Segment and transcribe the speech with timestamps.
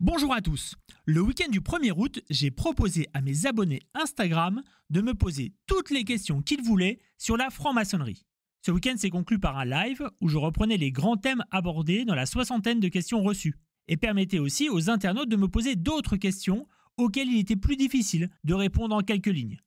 [0.00, 0.74] Bonjour à tous.
[1.06, 5.90] Le week-end du 1er août, j'ai proposé à mes abonnés Instagram de me poser toutes
[5.90, 8.26] les questions qu'ils voulaient sur la franc-maçonnerie.
[8.66, 12.16] Ce week-end s'est conclu par un live où je reprenais les grands thèmes abordés dans
[12.16, 13.54] la soixantaine de questions reçues
[13.86, 18.30] et permettait aussi aux internautes de me poser d'autres questions auxquelles il était plus difficile
[18.42, 19.60] de répondre en quelques lignes.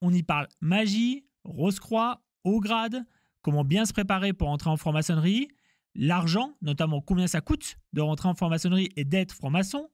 [0.00, 3.04] On y parle magie, rose-croix, haut grade,
[3.42, 5.48] comment bien se préparer pour entrer en franc-maçonnerie,
[5.94, 9.90] l'argent, notamment combien ça coûte de rentrer en franc-maçonnerie et d'être franc-maçon.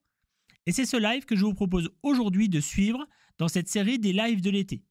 [0.67, 3.07] Et c'est ce live que je vous propose aujourd'hui de suivre
[3.39, 4.83] dans cette série des lives de l'été.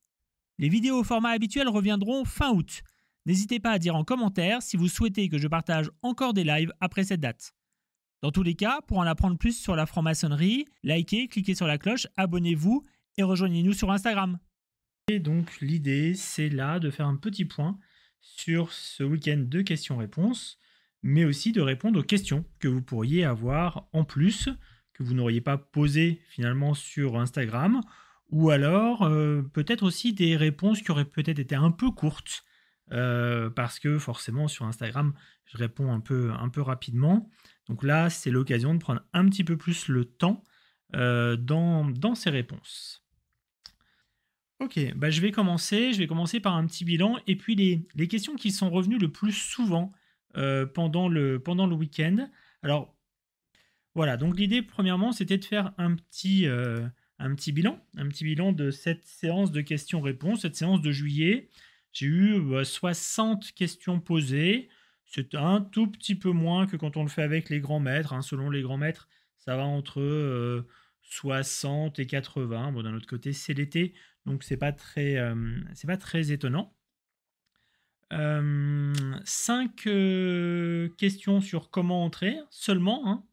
[0.58, 2.82] Les vidéos au format habituel reviendront fin août.
[3.26, 6.72] N'hésitez pas à dire en commentaire si vous souhaitez que je partage encore des lives
[6.80, 7.54] après cette date.
[8.22, 11.78] Dans tous les cas, pour en apprendre plus sur la franc-maçonnerie, likez, cliquez sur la
[11.78, 12.84] cloche, abonnez-vous
[13.18, 14.40] et rejoignez-nous sur Instagram.
[15.08, 17.78] Et donc l'idée, c'est là de faire un petit point
[18.22, 20.58] sur ce week-end de questions-réponses
[21.06, 24.50] mais aussi de répondre aux questions que vous pourriez avoir en plus,
[24.92, 27.82] que vous n'auriez pas posées finalement sur Instagram,
[28.32, 32.44] ou alors euh, peut-être aussi des réponses qui auraient peut-être été un peu courtes,
[32.92, 35.14] euh, parce que forcément sur Instagram,
[35.46, 37.30] je réponds un peu, un peu rapidement.
[37.70, 40.44] Donc là, c'est l'occasion de prendre un petit peu plus le temps
[40.96, 43.06] euh, dans, dans ces réponses.
[44.60, 45.94] Ok, bah je vais commencer.
[45.94, 48.98] Je vais commencer par un petit bilan et puis les, les questions qui sont revenues
[48.98, 49.94] le plus souvent
[50.38, 52.30] euh, pendant le, pendant le week-end.
[52.62, 52.96] Alors,
[53.94, 56.86] voilà, donc l'idée, premièrement, c'était de faire un petit, euh,
[57.20, 61.50] un petit bilan, un petit bilan de cette séance de questions-réponses, cette séance de juillet.
[61.94, 64.68] J'ai eu 60 bah, questions posées.
[65.06, 68.12] C'est un tout petit peu moins que quand on le fait avec les grands maîtres.
[68.12, 68.22] Hein.
[68.22, 70.66] Selon les grands maîtres, ça va entre
[71.04, 72.74] 60 euh, et 80.
[72.74, 73.94] Bon, d'un autre côté, c'est l'été,
[74.26, 75.18] donc c'est pas très,
[75.74, 76.75] c'est pas très étonnant.
[78.14, 83.08] Euh, cinq euh, questions sur comment entrer seulement.
[83.08, 83.24] Hein,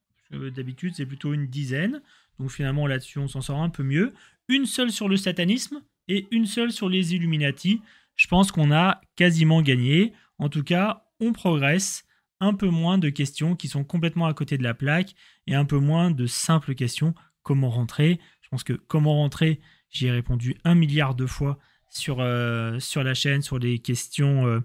[0.55, 2.01] d'habitude, c'est plutôt une dizaine.
[2.39, 4.12] Donc finalement, là-dessus, on s'en sort un peu mieux.
[4.48, 7.81] Une seule sur le satanisme et une seule sur les Illuminati.
[8.17, 10.12] Je pense qu'on a quasiment gagné.
[10.38, 12.04] En tout cas, on progresse.
[12.41, 15.15] Un peu moins de questions qui sont complètement à côté de la plaque
[15.47, 17.15] et un peu moins de simples questions.
[17.44, 18.19] Comment rentrer?
[18.41, 19.60] Je pense que comment rentrer,
[19.91, 21.60] j'y ai répondu un milliard de fois
[21.92, 24.60] sur, euh, sur la chaîne, sur les questions euh,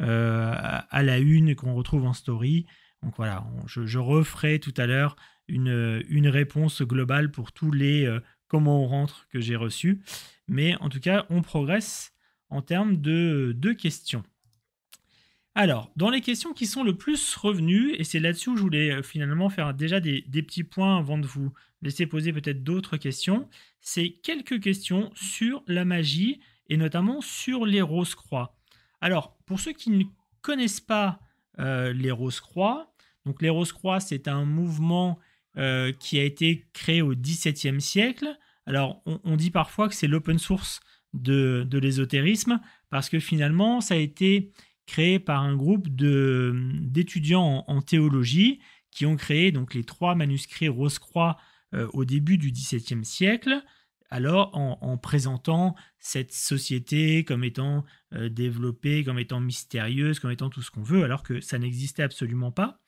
[0.00, 2.66] euh, à la une qu'on retrouve en story.
[3.02, 5.16] Donc voilà, je, referai tout à l'heure
[5.48, 8.06] une, une, réponse globale pour tous les
[8.46, 10.02] comment on rentre que j'ai reçus.
[10.48, 12.12] Mais en tout cas, on progresse
[12.50, 14.22] en termes de, de questions.
[15.54, 19.02] Alors, dans les questions qui sont le plus revenues, et c'est là-dessus où je voulais
[19.02, 23.48] finalement faire déjà des, des, petits points avant de vous laisser poser peut-être d'autres questions,
[23.80, 28.56] c'est quelques questions sur la magie et notamment sur les Rose-Croix.
[29.00, 30.04] Alors, pour ceux qui ne
[30.40, 31.20] connaissent pas
[31.58, 32.94] euh, les Rose-Croix,
[33.26, 35.18] donc les Rose-Croix, c'est un mouvement
[35.58, 38.38] euh, qui a été créé au XVIIe siècle.
[38.66, 40.80] Alors, on, dit parfois que c'est l'open source
[41.12, 44.52] de, l'ésotérisme, parce que finalement, ça a été
[44.86, 48.60] créé par un groupe d'étudiants en, théologie
[48.92, 51.36] qui ont créé donc les trois manuscrits Rose-Croix
[51.74, 53.62] euh, au début du XVIIe siècle
[54.10, 60.62] alors en, présentant cette société comme étant euh, développée, comme étant mystérieuse, comme étant tout
[60.62, 62.80] ce qu'on veut, alors que ça n'existait absolument pas.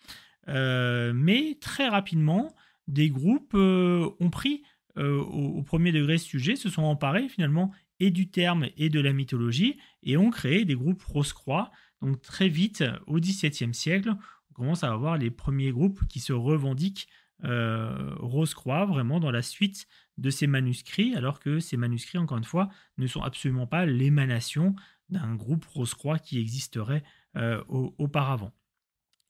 [0.48, 2.54] Euh, mais très rapidement,
[2.88, 4.62] des groupes euh, ont pris
[4.96, 9.14] au, premier degré ce sujet, se sont emparés finalement et du terme et de la
[9.14, 11.70] mythologie, et ont créé des groupes Rose-Croix.
[12.02, 14.14] Donc très vite, au XVIIe siècle,
[14.50, 17.08] on commence à avoir les premiers groupes qui se revendiquent
[17.44, 19.86] Rose-Croix, vraiment dans la suite
[20.18, 24.74] de ces manuscrits, alors que ces manuscrits, encore une fois, ne sont absolument pas l'émanation
[25.08, 27.04] d'un groupe Rose-Croix qui existerait
[27.36, 28.52] euh, auparavant.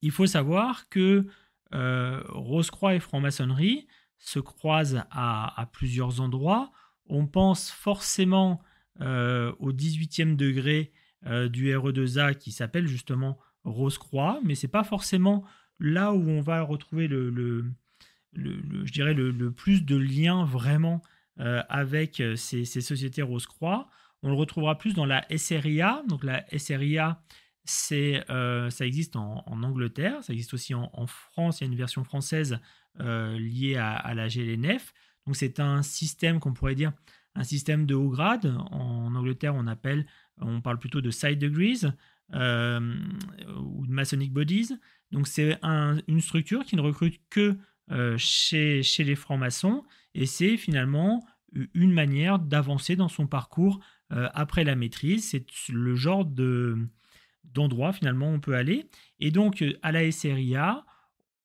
[0.01, 1.27] Il faut savoir que
[1.75, 3.87] euh, Rose-Croix et franc-maçonnerie
[4.19, 6.73] se croisent à, plusieurs endroits.
[7.07, 8.61] On pense forcément
[9.01, 10.93] euh, au 18e degré
[11.25, 15.45] du RE2A qui s'appelle justement Rose-Croix, mais c'est pas forcément
[15.79, 17.65] là où on va retrouver le,
[18.35, 21.03] je dirais le, plus de liens vraiment
[21.41, 23.89] euh, avec euh, ces, sociétés Rose-Croix.
[24.23, 26.03] On le retrouvera plus dans la SRIA.
[26.09, 27.23] Donc la SRIA,
[27.93, 31.61] euh, ça existe en, Angleterre, ça existe aussi en, France.
[31.61, 32.59] Il y a une version française
[32.99, 34.93] liée à, la GLNF.
[35.27, 36.93] Donc c'est un système qu'on pourrait dire
[37.35, 38.55] un système de haut grade.
[38.71, 40.07] En Angleterre, on appelle,
[40.39, 41.87] on parle plutôt de side degrees
[42.33, 44.79] ou de Masonic bodies.
[45.11, 47.57] Donc c'est une structure qui ne recrute que
[48.17, 49.85] chez, chez les francs-maçons,
[50.15, 51.25] et c'est finalement
[51.75, 53.81] une manière d'avancer dans son parcours
[54.13, 55.29] euh, après la maîtrise.
[55.31, 56.77] C'est le genre de,
[57.45, 58.87] d'endroit finalement où on peut aller.
[59.21, 60.85] Et donc à la SRIA,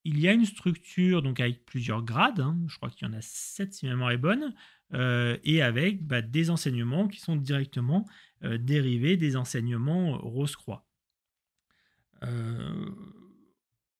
[0.04, 2.58] il y a une structure donc avec plusieurs grades, hein.
[2.68, 4.54] je crois qu'il y en a sept si ma mémoire est bonne,
[4.94, 8.06] euh, et avec bah, des enseignements qui sont directement
[8.44, 10.86] euh, dérivés des enseignements Rose-Croix.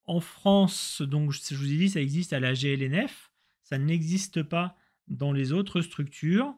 [0.08, 3.32] En France, donc je vous ai dit, ça existe à la GLNF,
[3.64, 4.76] ça n'existe pas
[5.08, 6.56] dans les autres structures.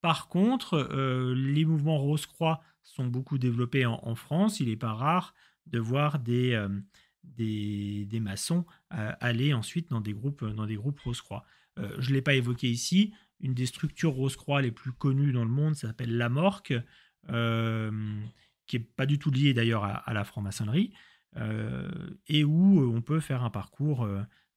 [0.00, 0.88] Par contre,
[1.34, 4.60] les mouvements Rose-Croix sont beaucoup développés en, France.
[4.60, 5.34] Il n'est pas rare
[5.66, 6.66] de voir des,
[7.24, 11.44] des, maçons aller ensuite dans des groupes, dans groupes Rose-Croix.
[11.76, 13.12] je ne l'ai pas évoqué ici.
[13.40, 16.74] Une des structures Rose-Croix les plus connues dans le monde s'appelle la Morque,
[17.26, 20.92] qui n'est pas du tout liée d'ailleurs à, la franc-maçonnerie,
[22.28, 24.08] et où on peut faire un parcours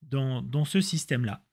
[0.02, 1.44] dans, dans ce système-là.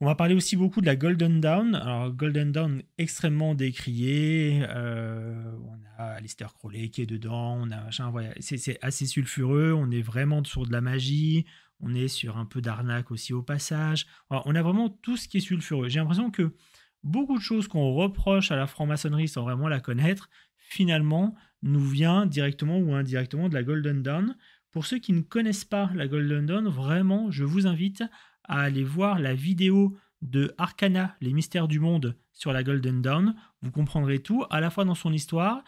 [0.00, 1.74] On va parler aussi beaucoup de la Golden Dawn.
[1.74, 4.64] Alors, Golden Dawn extrêmement décriée.
[4.68, 7.58] Euh, on a Alistair Crowley qui est dedans.
[7.60, 7.90] On a
[8.38, 9.72] c'est, assez sulfureux.
[9.72, 11.46] On est vraiment sur de la magie.
[11.80, 14.06] On est sur un peu d'arnaque aussi au passage.
[14.30, 15.88] on a vraiment tout ce qui est sulfureux.
[15.88, 16.54] J'ai l'impression que
[17.02, 20.30] beaucoup de choses qu'on reproche à la franc-maçonnerie sans vraiment la connaître,
[20.68, 24.36] finalement, nous vient directement ou indirectement de la Golden Dawn.
[24.70, 28.04] Pour ceux qui ne connaissent pas la Golden Dawn, vraiment, je vous invite
[28.44, 33.34] à aller voir la vidéo de Arcana, les mystères du monde sur la Golden Dawn.
[33.62, 35.64] Vous comprendrez tout, à la fois dans son histoire,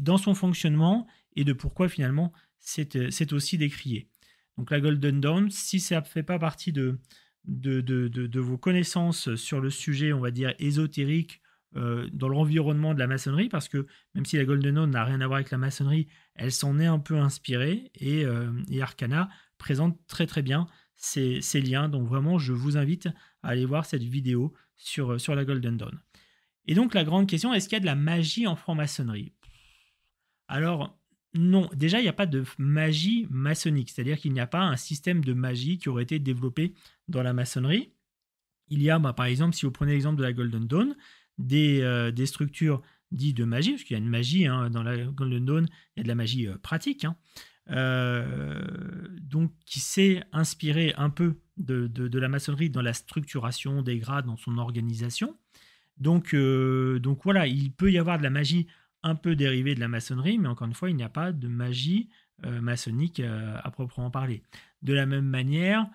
[0.00, 1.06] dans son fonctionnement
[1.36, 4.08] et de pourquoi finalement c'est euh, aussi décrié.
[4.58, 6.98] Donc la Golden Dawn, si ça ne fait pas partie de,
[7.44, 11.40] de, de, vos connaissances sur le sujet, on va dire, ésotérique,
[11.76, 15.20] euh, dans l'environnement de la maçonnerie, parce que même si la Golden Dawn n'a rien
[15.20, 19.28] à voir avec la maçonnerie, elle s'en est un peu inspirée, et, euh, et Arcana
[19.58, 21.88] présente très très bien ces, liens.
[21.88, 23.08] Donc vraiment, je vous invite
[23.42, 26.00] à aller voir cette vidéo sur, sur la Golden Dawn.
[26.66, 29.32] Et donc la grande question, est-ce qu'il y a de la magie en franc-maçonnerie?
[30.48, 30.98] Alors
[31.34, 34.76] non, déjà il n'y a pas de magie maçonnique, c'est-à-dire qu'il n'y a pas un
[34.76, 36.74] système de magie qui aurait été développé
[37.08, 37.92] dans la maçonnerie.
[38.68, 40.96] Il y a bah, par exemple, si vous prenez l'exemple de la Golden Dawn,
[41.40, 44.82] des, euh, des structures dites de magie, parce qu'il y a une magie hein, dans
[44.82, 45.66] la Golden Dawn,
[45.96, 47.04] il y a de la magie euh, pratique.
[47.04, 47.16] Hein.
[47.70, 48.62] Euh,
[49.20, 54.36] donc qui s'est inspiré un peu de, la maçonnerie dans la structuration des grades, dans
[54.36, 55.36] son organisation.
[55.98, 58.66] Donc, donc voilà, il peut y avoir de la magie
[59.02, 61.46] un peu dérivée de la maçonnerie, mais encore une fois, il n'y a pas de
[61.46, 62.08] magie
[62.42, 64.42] maçonnique à proprement parler.
[64.82, 65.86] De la même manière,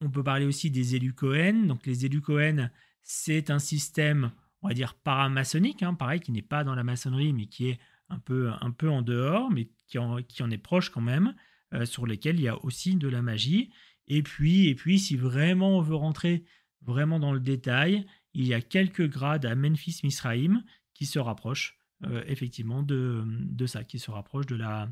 [0.00, 1.66] on peut parler aussi des élus Cohen.
[1.66, 2.68] Donc les élus Cohen,
[3.02, 7.32] c'est un système, on va dire, paramaçonnique, hein, pareil, qui n'est pas dans la maçonnerie,
[7.32, 10.58] mais qui est un peu, un peu en dehors, mais qui en, qui en est
[10.58, 11.34] proche quand même,
[11.74, 13.70] euh, sur lesquels il y a aussi de la magie.
[14.08, 16.44] Et puis, et puis, si vraiment on veut rentrer
[16.82, 20.62] vraiment dans le détail, il y a quelques grades à Memphis Misraïm
[20.94, 24.88] qui se rapprochent euh, effectivement de, de, ça, qui se rapprochent de la,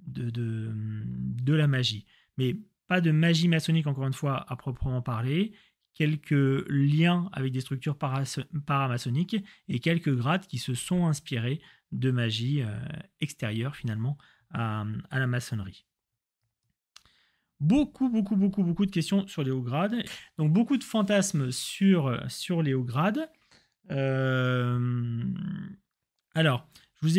[0.00, 2.06] de, de, de, la magie.
[2.36, 2.56] Mais
[2.88, 5.52] pas de magie maçonnique, encore une fois, à proprement parler.
[6.00, 9.36] Quelques liens avec des structures paramaçonniques
[9.68, 11.60] et quelques grades qui se sont inspirés
[11.92, 12.74] de magie euh,
[13.20, 14.16] extérieure finalement
[14.50, 15.84] à, la maçonnerie.
[17.60, 20.02] Beaucoup, beaucoup, beaucoup, beaucoup de questions sur les hauts grades.
[20.38, 23.28] Donc beaucoup de fantasmes sur, sur les hauts grades.
[23.90, 25.22] Euh,
[26.34, 26.66] alors,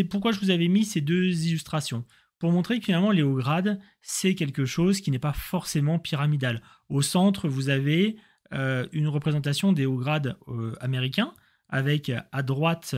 [0.09, 2.03] pourquoi je vous avais mis ces deux illustrations?
[2.39, 6.63] Pour montrer que finalement les hauts grades, c'est quelque chose qui n'est pas forcément pyramidal.
[6.89, 8.17] Au centre, vous avez
[8.51, 10.37] une représentation des hauts grades
[10.81, 11.33] américains,
[11.69, 12.95] avec à droite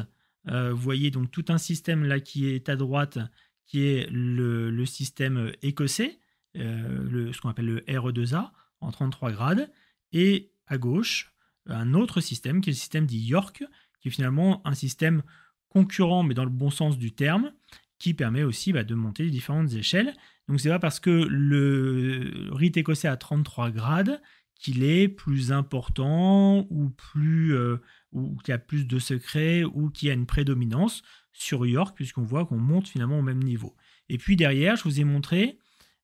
[0.49, 3.17] euh, vous voyez donc tout un système là qui est à droite,
[3.65, 6.19] qui est le, système écossais,
[6.57, 9.71] euh, ce qu'on appelle le RE2A, en 33 grades,
[10.11, 11.33] et à gauche,
[11.67, 13.63] un autre système qui est le système dit York,
[14.01, 15.23] qui est finalement un système
[15.69, 17.53] concurrent, mais dans le bon sens du terme,
[17.99, 20.13] qui permet aussi bah, de monter les différentes échelles.
[20.49, 24.21] Donc c'est pas parce que le rite écossais a 33 grades
[24.59, 27.77] qu'il est plus important ou plus euh,
[28.11, 31.95] ou qu'il y a plus de secrets ou qu'il y a une prédominance sur York
[31.95, 33.75] puisqu'on voit qu'on monte finalement au même niveau.
[34.09, 35.57] Et puis derrière, je vous ai montré,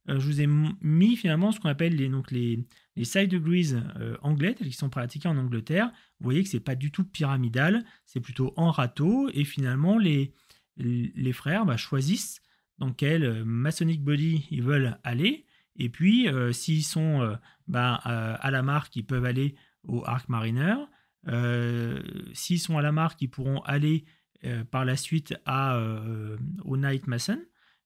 [0.09, 0.47] euh, je vous ai
[0.81, 2.65] mis finalement ce qu'on appelle les, donc les,
[2.95, 5.91] les side degrees euh, anglais qui sont pratiqués en Angleterre.
[6.19, 10.33] Vous voyez que c'est pas du tout pyramidal, c'est plutôt en râteau et finalement les,
[10.77, 12.41] les frères bah, choisissent
[12.77, 15.45] dans quel Masonic Body ils veulent aller.
[15.75, 17.37] Et puis, s'ils sont
[17.69, 20.75] bah, euh, à la marque, ils peuvent aller au Arc Mariner.
[21.27, 22.01] Euh,
[22.33, 24.05] s'ils sont à la marque, ils pourront aller
[24.43, 27.39] euh, par la suite au Night Mason.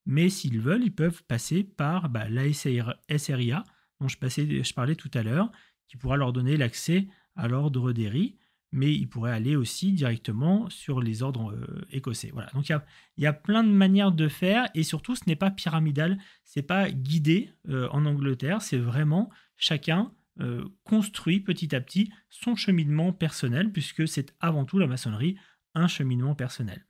[0.06, 3.64] Mais s'ils veulent, ils peuvent passer par bah, la SRIA,
[4.00, 5.52] dont je, je parlais tout à l'heure,
[5.86, 8.38] qui pourra leur donner l'accès à l'ordre d'Eri.
[8.74, 12.30] Mais il pourrait aller aussi directement sur les ordres euh, écossais.
[12.32, 12.50] Voilà.
[12.54, 12.80] Donc il
[13.18, 16.90] y a, plein de manières de faire et surtout ce n'est pas pyramidal, c'est pas
[16.90, 23.70] guidé euh, en Angleterre, c'est vraiment chacun euh, construit petit à petit son cheminement personnel
[23.70, 25.36] puisque c'est avant tout la maçonnerie
[25.76, 26.84] un cheminement personnel.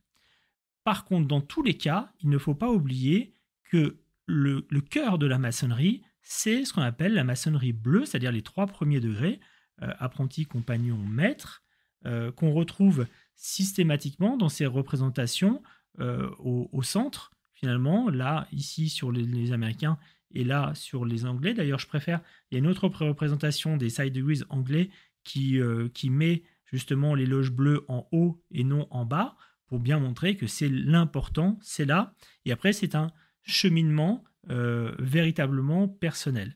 [0.83, 5.27] Par contre, dans tous les cas, il ne faut pas oublier que le cœur de
[5.27, 9.39] la maçonnerie, c'est ce qu'on appelle la maçonnerie bleue, c'est-à-dire les trois premiers degrés,
[9.79, 11.64] apprenti, compagnon, maître,
[12.05, 15.63] euh, qu'on retrouve systématiquement dans ces représentations
[15.99, 19.97] euh, au, centre, finalement, là, ici sur les, Américains
[20.31, 21.53] et là sur les Anglais.
[21.53, 24.89] D'ailleurs, je préfère, il y a une autre représentation des side degrees anglais
[25.23, 29.35] qui, euh, qui met justement les loges bleues en haut et non en bas
[29.67, 32.13] pour bien montrer que c'est l'important, c'est là.
[32.45, 36.55] Et après, c'est un cheminement véritablement personnel.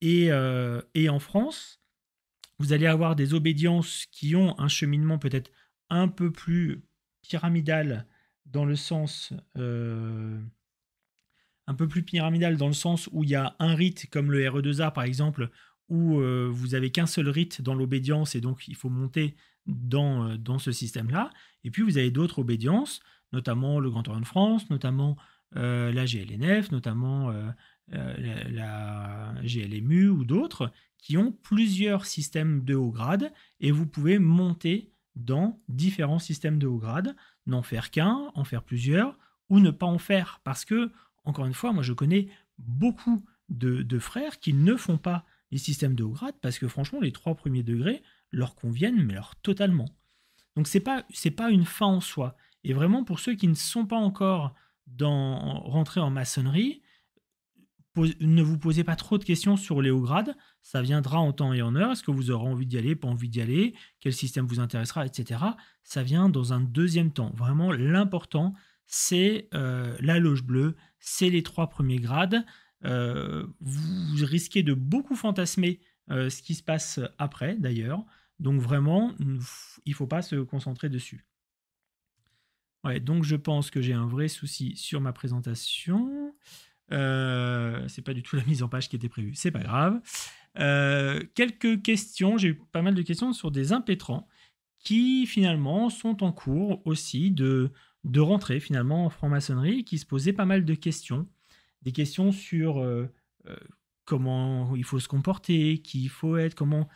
[0.00, 1.81] Et, en France,
[2.62, 5.50] vous allez avoir des obédiences qui ont un cheminement peut-être
[5.90, 6.84] un peu plus
[7.20, 8.06] pyramidal
[8.46, 10.40] dans le sens euh,
[11.66, 14.44] un peu plus pyramidal dans le sens où il y a un rite comme le
[14.44, 15.50] RE2A par exemple
[15.88, 19.34] où euh, vous avez qu'un seul rite dans l'obédience et donc il faut monter
[19.66, 21.30] dans, euh, dans ce système-là.
[21.64, 23.00] Et puis vous avez d'autres obédiences,
[23.32, 25.16] notamment le Grand Orient de France, notamment
[25.54, 27.30] la GLNF, notamment
[27.88, 34.18] la, la, GLMU ou d'autres qui ont plusieurs systèmes de haut grade et vous pouvez
[34.18, 37.14] monter dans différents systèmes de haut grade,
[37.46, 39.18] n'en faire qu'un, en faire plusieurs
[39.50, 40.90] ou ne pas en faire parce que,
[41.24, 45.94] encore une fois, moi je connais beaucoup de, frères qui ne font pas les systèmes
[45.94, 49.88] de haut grade parce que franchement les trois premiers degrés leur conviennent mais leur totalement.
[50.56, 51.04] Donc c'est pas
[51.36, 52.36] pas une fin en soi.
[52.64, 54.54] Et vraiment pour ceux qui ne sont pas encore
[54.86, 56.82] dans rentrés en maçonnerie,
[57.96, 61.52] ne vous posez pas trop de questions sur les hauts grades, ça viendra en temps
[61.52, 61.92] et en heure.
[61.92, 65.04] Est-ce que vous aurez envie d'y aller, pas envie d'y aller, quel système vous intéressera,
[65.04, 65.40] etc.
[65.82, 67.32] Ça vient dans un deuxième temps.
[67.36, 68.54] Vraiment, l'important,
[68.86, 72.44] c'est euh, la loge bleue, c'est les trois premiers grades.
[72.84, 75.80] Euh, vous risquez de beaucoup fantasmer
[76.10, 78.04] euh, ce qui se passe après, d'ailleurs.
[78.38, 79.38] Donc vraiment, il
[79.86, 81.26] ne faut pas se concentrer dessus.
[82.84, 86.34] Ouais, donc je pense que j'ai un vrai souci sur ma présentation.
[86.90, 90.00] Euh, c'est pas du tout la mise en page qui était prévue, c'est pas grave.
[90.58, 94.28] Euh, quelques questions, j'ai eu pas mal de questions sur des impétrants
[94.78, 97.70] qui finalement sont en cours aussi de,
[98.04, 101.28] de rentrer finalement en franc-maçonnerie qui se posaient pas mal de questions.
[101.82, 103.08] Des questions sur euh,
[104.04, 106.88] comment il faut se comporter, qui il faut être, comment,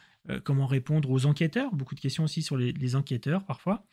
[0.44, 1.72] comment répondre aux enquêteurs.
[1.72, 3.86] Beaucoup de questions aussi sur les, les enquêteurs parfois.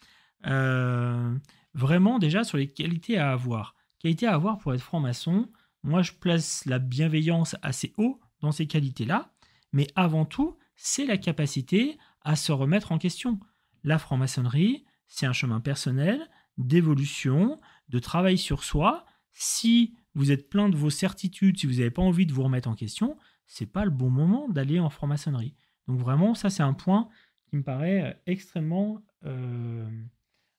[1.73, 3.75] vraiment déjà sur les qualités à avoir.
[3.99, 5.49] Qualités à avoir pour être franc-maçon,
[5.83, 9.33] moi, je place la bienveillance assez haut dans ces qualités-là,
[9.73, 13.39] mais avant tout, c'est la capacité à se remettre en question.
[13.83, 17.59] La franc-maçonnerie, c'est un chemin personnel, d'évolution,
[17.89, 19.05] de travail sur soi.
[19.33, 22.69] Si vous êtes plein de vos certitudes, si vous n'avez pas envie de vous remettre
[22.69, 25.55] en question, c'est pas le bon moment d'aller en franc-maçonnerie.
[25.87, 27.09] Donc vraiment, ça c'est un point
[27.49, 29.89] qui me paraît extrêmement euh,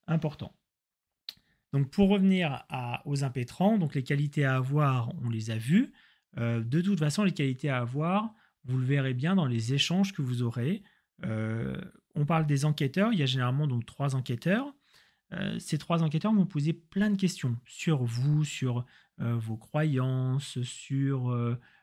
[0.07, 0.55] important.
[1.75, 2.63] Donc pour revenir
[3.05, 5.93] aux impétrants, donc les qualités à avoir, on les a vues.
[6.39, 8.33] Euh, de toute façon, les qualités à avoir,
[8.65, 10.85] vous le verrez bien dans les échanges que vous aurez.
[11.25, 11.77] Euh,
[12.15, 14.73] on parle des enquêteurs, il y a généralement donc trois enquêteurs.
[15.33, 18.87] Euh, ces trois enquêteurs vont poser plein de questions sur vous, sur
[19.19, 21.37] vos croyances, sur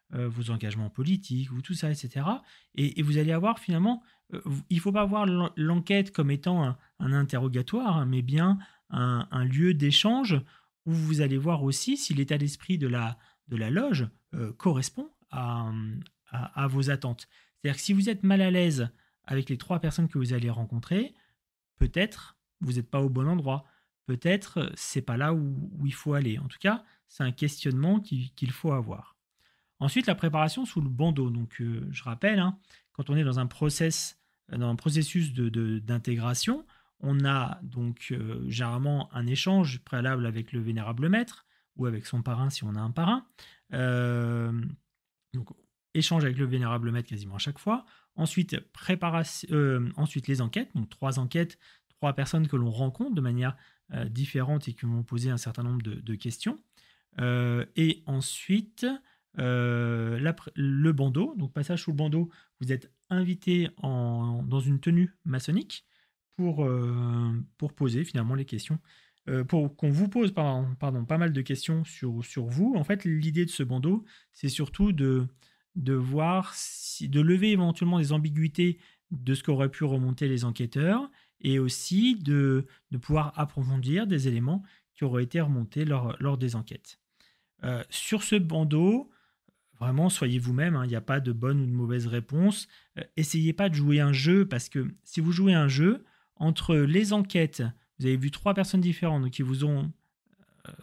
[0.09, 2.25] vos engagements politiques, ou tout ça, etc.
[2.75, 4.03] Et, vous allez avoir finalement,
[4.69, 8.57] il ne faut pas voir l'enquête comme étant un, un interrogatoire, hein, mais bien
[8.91, 10.41] un, lieu d'échange
[10.85, 13.17] où vous allez voir aussi si l'état d'esprit de la,
[13.47, 15.71] de la loge euh, correspond à,
[16.31, 17.27] à, vos attentes.
[17.55, 18.89] C'est-à-dire que si vous êtes mal à l'aise
[19.25, 21.13] avec les trois personnes que vous allez rencontrer,
[21.77, 23.65] peut-être vous n'êtes pas au bon endroit.
[24.05, 25.55] Peut-être c'est pas là où,
[25.85, 26.37] il faut aller.
[26.39, 29.15] En tout cas, c'est un questionnement qu'il faut avoir.
[29.79, 31.29] Ensuite, la préparation sous le bandeau.
[31.29, 32.57] Donc, euh, je rappelle, hein,
[32.93, 34.19] quand on est dans un process,
[34.51, 36.65] dans un processus d'intégration, de,
[37.01, 42.21] on a donc euh, généralement un échange préalable avec le vénérable maître ou avec son
[42.21, 43.25] parrain si on a un parrain.
[43.73, 44.51] Euh,
[45.33, 45.49] donc
[45.93, 47.85] échange avec le vénérable maître quasiment à chaque fois.
[48.15, 51.57] Ensuite, préparation, euh, ensuite les enquêtes, donc trois enquêtes,
[51.89, 53.55] trois personnes que l'on rencontre de manière
[54.09, 56.57] différente et qui vont poser un certain nombre de, questions.
[57.19, 58.85] et ensuite,
[59.35, 62.29] le bandeau, donc passage sous le bandeau,
[62.61, 65.85] vous êtes invité dans une tenue maçonnique
[66.41, 68.79] pour, euh, pour poser finalement les questions.
[69.29, 72.73] Euh, pour qu'on vous pose pardon, pas mal de questions sur, sur vous.
[72.75, 75.27] En fait, l'idée de ce bandeau, c'est surtout de,
[75.75, 76.55] de voir,
[77.01, 78.79] de lever éventuellement des ambiguïtés
[79.11, 84.63] de ce qu'auraient pu remonter les enquêteurs et aussi de, de, pouvoir approfondir des éléments
[84.95, 86.99] qui auraient été remontés lors, lors des enquêtes.
[87.63, 89.11] Euh, sur ce bandeau,
[89.79, 92.67] vraiment, soyez vous-même, hein, il n'y a pas de bonne ou de mauvaise réponse.
[93.17, 96.03] Essayez pas de jouer un jeu parce que si vous jouez un jeu,
[96.35, 97.63] entre les enquêtes,
[97.99, 99.91] vous avez vu trois personnes différentes qui vous ont,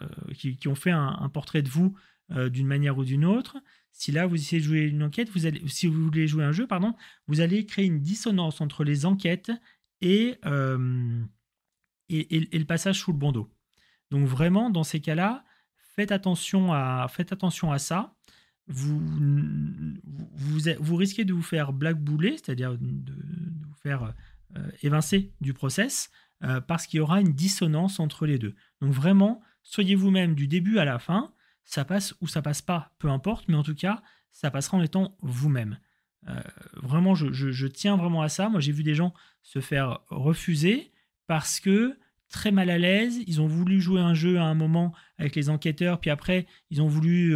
[0.03, 1.95] euh, qui, ont fait un, portrait de vous
[2.31, 3.57] d'une manière ou d'une autre.
[3.91, 6.53] Si là vous essayez de jouer une enquête, vous allez, si vous voulez jouer un
[6.53, 6.95] jeu, pardon,
[7.27, 9.51] vous allez créer une dissonance entre les enquêtes
[10.03, 10.39] et,
[12.11, 13.51] et, et le passage sous le bandeau.
[14.11, 15.45] Donc vraiment, dans ces cas-là,
[15.99, 18.15] faites attention à, faites attention à ça.
[18.69, 19.01] Vous,
[20.35, 24.15] vous, vous risquez de vous faire blackbouler, c'est-à-dire de, vous faire
[24.57, 26.11] euh, évincer du process,
[26.43, 28.55] euh, parce qu'il y aura une dissonance entre les deux.
[28.81, 31.33] Donc vraiment, soyez vous-même du début à la fin,
[31.65, 34.03] ça passe ou ça passe pas, peu importe, mais en tout cas,
[34.33, 35.79] ça passera en étant vous-même.
[36.29, 36.41] Euh,
[36.83, 38.49] vraiment, je, tiens vraiment à ça.
[38.49, 39.13] Moi, j'ai vu des gens
[39.43, 40.93] se faire refuser
[41.27, 43.19] parce que très mal à l'aise.
[43.27, 46.83] Ils ont voulu jouer un jeu à un moment avec les enquêteurs, puis après, ils
[46.83, 47.35] ont voulu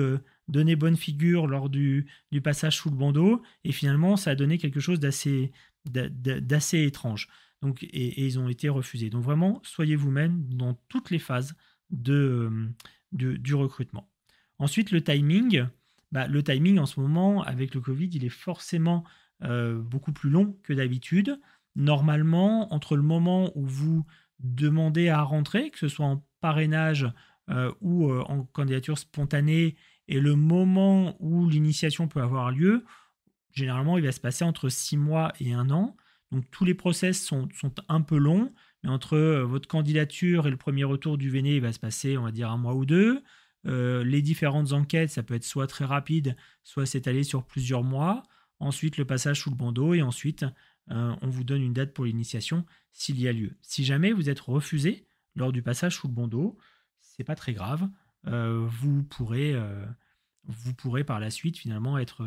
[0.48, 2.06] donner bonne figure lors du,
[2.44, 5.52] passage sous le bandeau, et finalement, ça a donné quelque chose d'assez,
[5.84, 7.28] d'assez étrange.
[7.60, 9.10] Donc, et, ils ont été refusés.
[9.10, 11.54] Donc vraiment, soyez vous-même dans toutes les phases
[11.90, 12.50] de,
[13.12, 14.08] du recrutement.
[14.58, 15.66] Ensuite, le timing.
[16.12, 19.02] Bah, le timing en ce moment, avec le Covid, il est forcément
[19.44, 21.40] euh, beaucoup plus long que d'habitude.
[21.74, 24.04] Normalement, entre le moment où vous
[24.40, 27.10] demander à rentrer, que ce soit en parrainage
[27.48, 29.76] euh, ou euh, en candidature spontanée,
[30.08, 32.84] et le moment où l'initiation peut avoir lieu,
[33.52, 35.96] généralement, il va se passer entre six mois et un an.
[36.30, 40.50] Donc tous les process sont, sont un peu longs, mais entre euh, votre candidature et
[40.50, 42.86] le premier retour du VNE, il va se passer, on va dire, un mois ou
[42.86, 43.22] deux.
[43.64, 48.22] les différentes enquêtes, ça peut être soit très rapide, soit s'étaler sur plusieurs mois.
[48.58, 50.44] Ensuite, le passage sous le bandeau et ensuite
[50.90, 53.56] euh, on vous donne une date pour l'initiation s'il y a lieu.
[53.62, 56.58] Si jamais vous êtes refusé lors du passage sous le bandeau,
[57.00, 57.88] c'est pas très grave.
[58.26, 59.86] Euh, vous pourrez, euh,
[60.44, 62.24] vous pourrez par la suite finalement être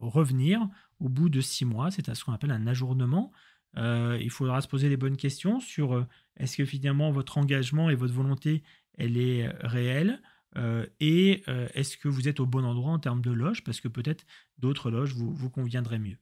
[0.00, 0.68] revenir
[1.00, 1.90] au bout de six mois.
[1.90, 3.32] C'est ce qu'on appelle un ajournement.
[3.76, 8.14] il faudra se poser les bonnes questions sur est-ce que finalement votre engagement et votre
[8.14, 8.62] volonté
[8.98, 10.22] elle est réelle.
[11.00, 14.24] et est-ce que vous êtes au bon endroit en termes de loge Parce que peut-être
[14.58, 16.16] d'autres loges vous, vous conviendraient mieux.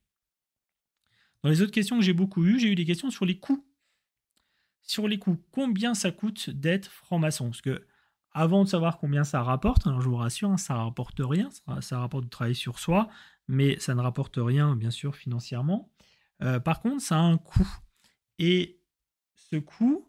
[1.44, 3.62] Dans les autres questions que j'ai beaucoup eues, j'ai eu des questions sur les coûts.
[4.80, 7.50] Sur les coûts, combien ça coûte d'être franc-maçon?
[7.50, 7.86] Parce que
[8.34, 11.48] avant de savoir combien ça rapporte, alors je vous rassure, hein, ça rapporte rien,
[11.80, 13.08] ça, rapporte de travailler sur soi,
[13.46, 15.90] mais ça ne rapporte rien, bien sûr, financièrement.
[16.42, 17.68] Euh, par contre, ça a un coût.
[18.40, 18.80] Et
[19.34, 20.08] ce coût,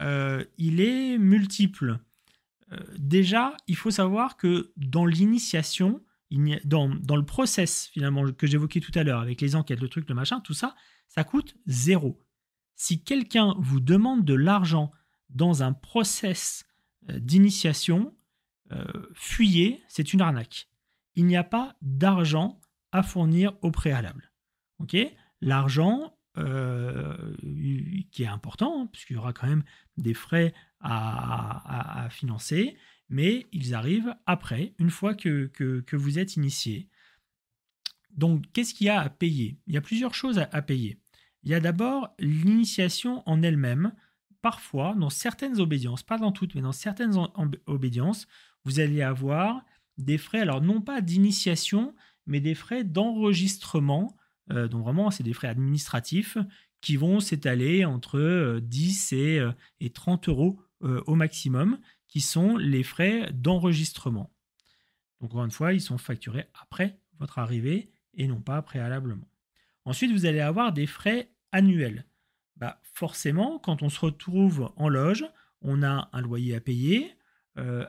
[0.00, 1.98] euh, il est multiple.
[2.72, 6.02] Euh, déjà, il faut savoir que dans l'initiation,
[6.64, 10.14] dans, le process finalement que j'évoquais tout à l'heure avec les enquêtes, le truc, le
[10.14, 10.74] machin, tout ça,
[11.08, 12.20] ça coûte zéro.
[12.74, 14.90] Si quelqu'un vous demande de l'argent
[15.30, 16.65] dans un process
[17.08, 18.14] d'initiation,
[18.72, 20.68] euh, fuyez, c'est une arnaque.
[21.14, 22.60] Il n'y a pas d'argent
[22.92, 24.30] à fournir au préalable.
[25.40, 27.34] L'argent euh,
[28.10, 29.64] qui est important, hein, puisqu'il y aura quand même
[29.96, 32.76] des frais à, financer,
[33.08, 35.50] mais ils arrivent après, une fois que,
[35.92, 36.88] vous êtes initié.
[38.10, 39.58] Donc, qu'est-ce qu'il y a à payer?
[39.66, 40.98] Il y a plusieurs choses à, payer.
[41.42, 43.92] Il y a d'abord l'initiation en elle-même.
[44.46, 47.16] Parfois, dans certaines obédiences, pas dans toutes, mais dans certaines
[47.66, 48.28] obédiences,
[48.62, 49.60] vous allez avoir
[49.98, 54.16] des frais, alors non pas d'initiation, mais des frais d'enregistrement.
[54.52, 56.38] Euh, donc vraiment, c'est des frais administratifs
[56.80, 62.84] qui vont s'étaler entre 10 euh, et, 30 euh, euros au maximum qui sont les
[62.84, 64.32] frais d'enregistrement.
[65.20, 69.26] Donc encore une fois, ils sont facturés après votre arrivée et non pas préalablement.
[69.84, 72.06] Ensuite, vous allez avoir des frais annuels.
[72.56, 75.24] Bah, forcément, quand on se retrouve en loge,
[75.62, 77.14] on a un loyer à payer.
[77.58, 77.84] Euh,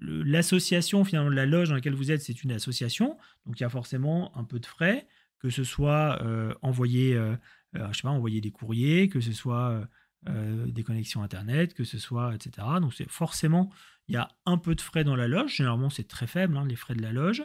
[0.00, 3.16] l'association, finalement, la loge dans laquelle vous êtes, c'est une association.
[3.46, 5.06] Donc il y a forcément un peu de frais,
[5.38, 7.36] que ce soit euh, envoyer, euh,
[7.74, 9.86] je sais pas, des courriers, que ce soit
[10.26, 12.66] euh, des connexions Internet, que ce soit, etc.
[12.80, 13.70] Donc c'est forcément,
[14.08, 15.56] il y a un peu de frais dans la loge.
[15.56, 17.42] Généralement, c'est très faible, hein, les frais de la loge.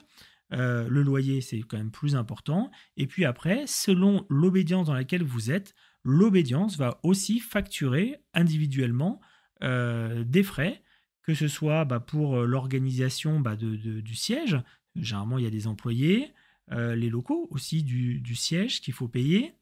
[0.54, 2.72] Euh, le loyer, c'est quand même plus important.
[2.96, 9.22] Et puis après, selon l'obédience dans laquelle vous êtes, l'obédience va aussi facturer individuellement
[9.64, 10.82] euh, des frais,
[11.24, 14.58] que ce soit bah, pour l'organisation bah, du siège.
[14.96, 16.34] Généralement, il y a des employés,
[16.72, 19.54] les locaux aussi du, siège qu'il faut payer.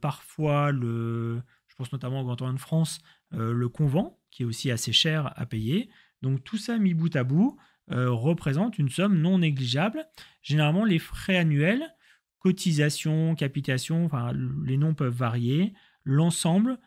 [0.00, 1.42] parfois, le,
[1.80, 3.00] pense notamment quand on de France,
[3.32, 5.88] euh, le convent, qui est aussi assez cher à payer.
[6.20, 7.56] Donc tout ça mis bout à bout
[7.90, 10.06] euh, représente une somme non négligeable.
[10.42, 11.94] Généralement, les frais annuels
[12.40, 14.32] cotisation, capitation, enfin,
[14.64, 15.72] les noms peuvent varier.
[16.04, 16.78] L'ensemble,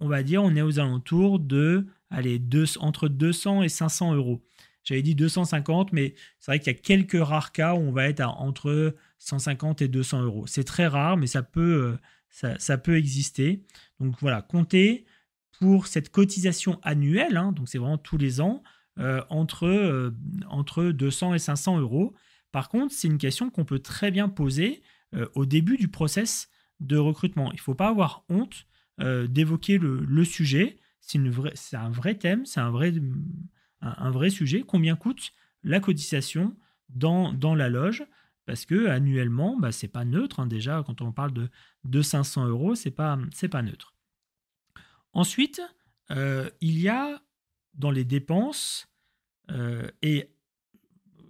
[0.00, 2.42] on va dire, on est aux alentours de, allez,
[2.80, 4.42] entre 200 et 500 euros.
[4.82, 8.04] J'avais dit 250, mais c'est vrai qu'il y a quelques rares cas où on va
[8.08, 10.46] être entre 150 et 200 euros.
[10.46, 11.98] C'est très rare, mais ça peut,
[12.42, 13.64] euh, ça, peut exister.
[13.98, 15.04] Donc voilà, comptez
[15.58, 18.62] pour cette cotisation annuelle, hein, donc c'est vraiment tous les ans,
[18.98, 20.14] euh, entre, euh,
[20.48, 22.14] entre 200 et 500 euros.
[22.56, 24.82] Par contre, c'est une question qu'on peut très bien poser
[25.34, 26.48] au début du process
[26.80, 27.52] de recrutement.
[27.52, 28.66] Il ne faut pas avoir honte
[28.98, 30.78] d'évoquer le, sujet.
[31.02, 31.18] C'est
[31.74, 34.64] un vrai thème, c'est un vrai, sujet.
[34.66, 36.56] Combien coûte la cotisation
[36.88, 38.06] dans, la loge?
[38.46, 40.40] Parce que annuellement, bah, c'est pas neutre.
[40.40, 40.46] Hein.
[40.46, 41.50] déjà, quand on parle de,
[41.84, 43.18] de 500 euros, c'est pas
[43.50, 43.92] pas neutre.
[45.12, 45.60] Ensuite,
[46.10, 47.20] euh, il y a
[47.74, 48.88] dans les dépenses
[49.50, 50.30] euh, et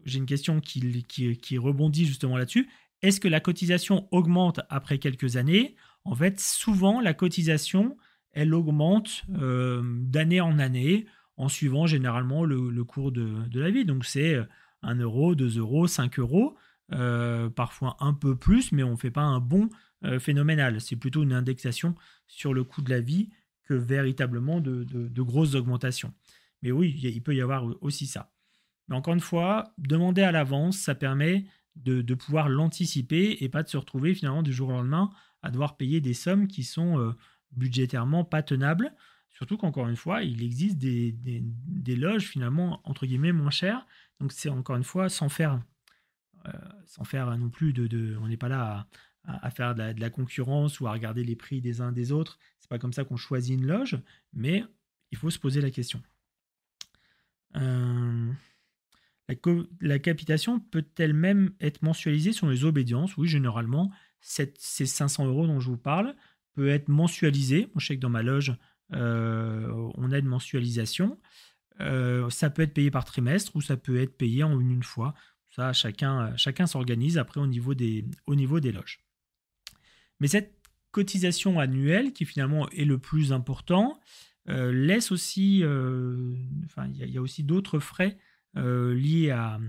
[0.07, 2.69] j'ai une question qui, rebondit justement là-dessus.
[3.03, 5.77] Est-ce que la cotisation augmente après quelques années?
[6.05, 7.97] En fait, souvent la cotisation,
[8.33, 13.85] elle augmente euh, d'année en année en suivant généralement le, cours de, la vie.
[13.85, 14.39] Donc c'est
[14.83, 16.57] 1 euro, 2 euros, 5 euros,
[16.93, 19.69] euh, parfois un peu plus, mais on ne fait pas un bon
[20.05, 20.81] euh, phénoménal.
[20.81, 21.95] C'est plutôt une indexation
[22.29, 23.29] sur le coût de la vie
[23.65, 26.15] que véritablement de, grosses augmentations.
[26.63, 28.31] Mais oui, il peut y avoir aussi ça.
[28.89, 31.47] Mais encore une fois, demander à l'avance, ça permet
[31.77, 35.11] de, pouvoir l'anticiper et pas de se retrouver finalement du jour au lendemain
[35.43, 37.13] à devoir payer des sommes qui sont euh,
[37.53, 38.95] budgétairement pas tenables.
[39.29, 41.15] Surtout qu'encore une fois, il existe des,
[41.97, 43.87] loges finalement entre guillemets moins chères.
[44.21, 45.61] Donc c'est encore une fois sans faire,
[46.47, 48.87] euh, non plus de, on n'est pas là
[49.25, 52.39] à, faire de la, concurrence ou à regarder les prix des uns des autres.
[52.61, 53.99] C'est pas comme ça qu'on choisit une loge,
[54.33, 54.65] mais
[55.11, 56.03] il faut se poser la question.
[57.57, 58.33] Euh,
[59.81, 65.61] la, capitation peut-elle même être mensualisée sur les obédiences Oui, généralement, ces 500 euros dont
[65.61, 66.15] je vous parle
[66.55, 67.69] peut être mensualisé.
[67.77, 68.57] je sais que dans ma loge,
[68.93, 71.19] euh, on a une mensualisation.
[71.81, 75.15] Euh, ça peut être payé par trimestre ou ça peut être payé en une, fois.
[75.51, 79.01] Ça, chacun, chacun s'organise après au niveau, des, au niveau des loges.
[80.21, 80.55] Mais cette
[80.93, 84.01] cotisation annuelle, qui finalement est le plus important,
[84.49, 85.63] euh, laisse aussi,
[86.65, 88.17] enfin, il y, a aussi d'autres frais
[88.57, 89.61] liés à,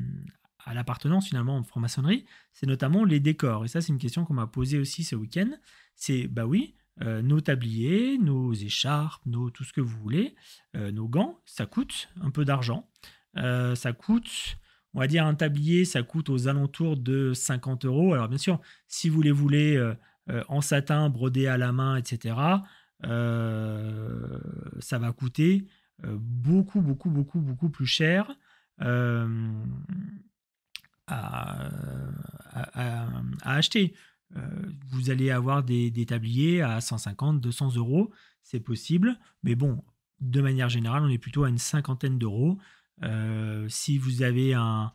[0.68, 3.64] à l'appartenance finalement en franc-maçonnerie, c'est notamment les décors.
[3.66, 5.50] Et ça, c'est une question qu'on m'a posée aussi ce week-end.
[5.96, 10.36] C'est, bah oui, euh, nos tabliers, nos écharpes, nos, tout ce que vous voulez,
[10.76, 12.90] euh, nos gants, ça coûte un peu d'argent.
[13.38, 14.58] Euh, ça coûte,
[14.94, 18.14] on va dire, un tablier, ça coûte aux alentours de 50 euros.
[18.14, 19.82] Alors bien sûr, si vous les voulez
[20.50, 22.36] en satin, brodé à la main, etc.,
[23.04, 25.68] ça va coûter
[26.04, 28.36] beaucoup, beaucoup, beaucoup, beaucoup plus cher.
[31.08, 31.70] À,
[33.44, 33.94] acheter.
[34.36, 34.42] Euh,
[34.90, 38.12] vous allez avoir des, tabliers à 150, 200 euros,
[38.44, 39.84] c'est possible, mais bon,
[40.20, 42.58] de manière générale, on est plutôt à une cinquantaine d'euros.
[43.04, 44.92] Euh, si vous avez un,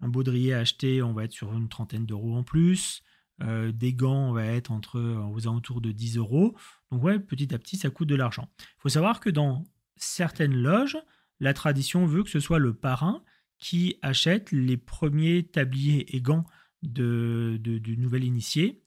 [0.00, 3.02] baudrier à acheter, on va être sur une trentaine d'euros en plus.
[3.42, 6.54] Euh, des gants, on va être entre aux alentours de 10 euros.
[6.90, 8.48] Donc ouais, petit à petit, ça coûte de l'argent.
[8.58, 9.64] Il faut savoir que dans
[9.96, 10.98] certaines loges,
[11.40, 13.22] la tradition veut que ce soit le parrain
[13.58, 16.44] qui achète les premiers tabliers et gants
[16.82, 18.82] de, du nouvel initié,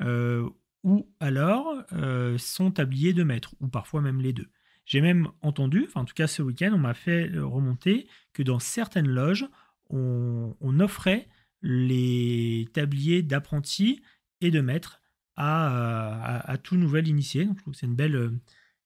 [0.00, 0.48] euh,
[0.84, 4.48] ou alors euh, son tablier de maître, ou parfois même les deux.
[4.84, 9.08] J'ai même entendu, en tout cas ce week-end, on m'a fait remonter que dans certaines
[9.08, 9.46] loges,
[9.90, 11.28] on, offrait
[11.60, 14.02] les tabliers d'apprenti
[14.40, 15.00] et de maître
[15.36, 17.44] à, tout nouvel initié.
[17.44, 18.32] Donc c'est une belle,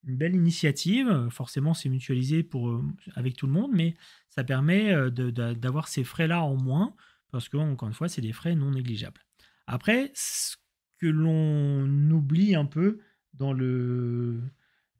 [0.06, 1.28] une belle initiative.
[1.30, 2.82] Forcément, c'est mutualisé pour,
[3.14, 3.96] avec tout le monde, mais
[4.28, 6.94] ça permet euh, d'avoir ces frais-là en moins
[7.30, 9.20] parce que, encore une fois, c'est des frais non négligeables.
[9.66, 10.56] Après, ce
[10.98, 13.00] que l'on oublie un peu
[13.34, 14.40] dans le.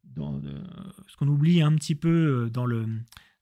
[0.04, 0.40] Dans
[1.08, 2.86] ce qu'on oublie un petit peu euh, dans, le,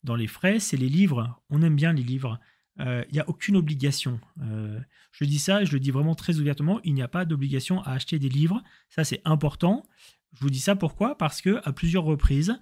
[0.03, 1.43] dans les frais, c'est les livres.
[1.51, 2.41] On aime bien les livres.
[2.81, 4.19] Euh, il n'y a aucune obligation.
[4.43, 4.81] Euh,
[5.13, 7.93] je dis ça, je le dis vraiment très ouvertement, il n'y a pas d'obligation à
[7.93, 8.63] acheter des livres.
[8.89, 9.87] Ça, c'est important.
[10.35, 11.17] Je vous dis ça pourquoi?
[11.17, 12.59] Parce que à plusieurs reprises,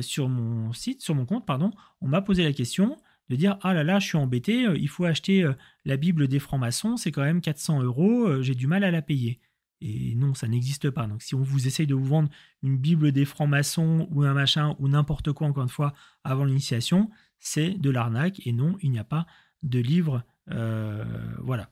[0.00, 2.96] sur mon site, sur mon compte, pardon, on m'a posé la question
[3.28, 5.52] de dire ah là là, je suis embêté, euh, il faut acheter euh,
[5.84, 9.02] la Bible des francs-maçons, c'est quand même 400 euros, euh, j'ai du mal à la
[9.02, 9.40] payer.
[9.80, 11.06] Et non, ça n'existe pas.
[11.06, 12.28] Donc si on vous essaye de vous vendre
[12.62, 17.10] une Bible des francs-maçons ou un machin ou n'importe quoi, encore une fois, avant l'initiation,
[17.38, 18.44] c'est de l'arnaque.
[18.44, 19.26] Et non, il n'y a pas
[19.62, 20.24] de livre.
[20.48, 21.70] voilà.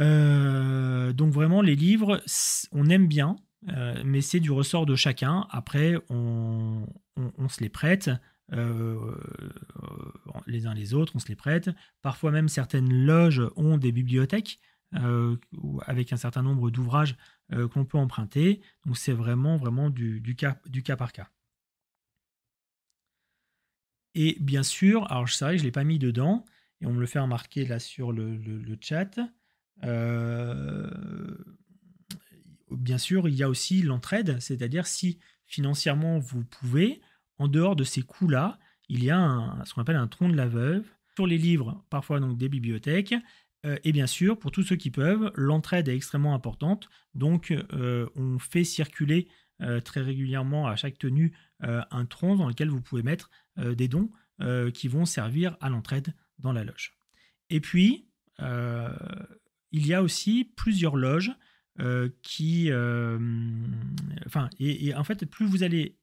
[0.00, 2.22] Donc vraiment, les livres,
[2.72, 3.36] on aime bien,
[4.04, 5.46] mais c'est du ressort de chacun.
[5.50, 6.86] Après, on,
[7.16, 8.10] on se les prête.
[10.46, 11.70] les uns les autres, on se les prête.
[12.02, 14.60] Parfois même certaines loges ont des bibliothèques
[15.86, 17.16] avec un certain nombre d'ouvrages
[17.72, 18.60] qu'on peut emprunter.
[18.86, 21.28] Donc c'est vraiment vraiment du, cas, du cas par cas.
[24.14, 26.44] Et bien sûr, alors c'est vrai que je ne l'ai pas mis dedans,
[26.80, 29.20] et on me le fait remarquer là sur le, le chat.
[32.70, 37.00] Bien sûr, il y a aussi l'entraide, c'est-à-dire si financièrement vous pouvez,
[37.38, 40.48] en dehors de ces coûts-là, il y a ce qu'on appelle un tronc de la
[40.48, 40.84] veuve.
[41.16, 43.14] Sur les livres, parfois donc des bibliothèques.
[43.66, 46.88] Euh, et bien sûr, pour tous ceux qui peuvent, l'entraide est extrêmement importante.
[47.14, 49.28] Donc, euh, on fait circuler
[49.60, 54.10] euh, très régulièrement à chaque tenue un tronc dans lequel vous pouvez mettre des dons
[54.72, 56.98] qui vont servir à l'entraide dans la loge.
[57.50, 58.08] Et puis,
[59.72, 61.32] il y a aussi plusieurs loges
[62.22, 62.70] qui...
[64.26, 65.96] enfin, et, en fait, plus vous allez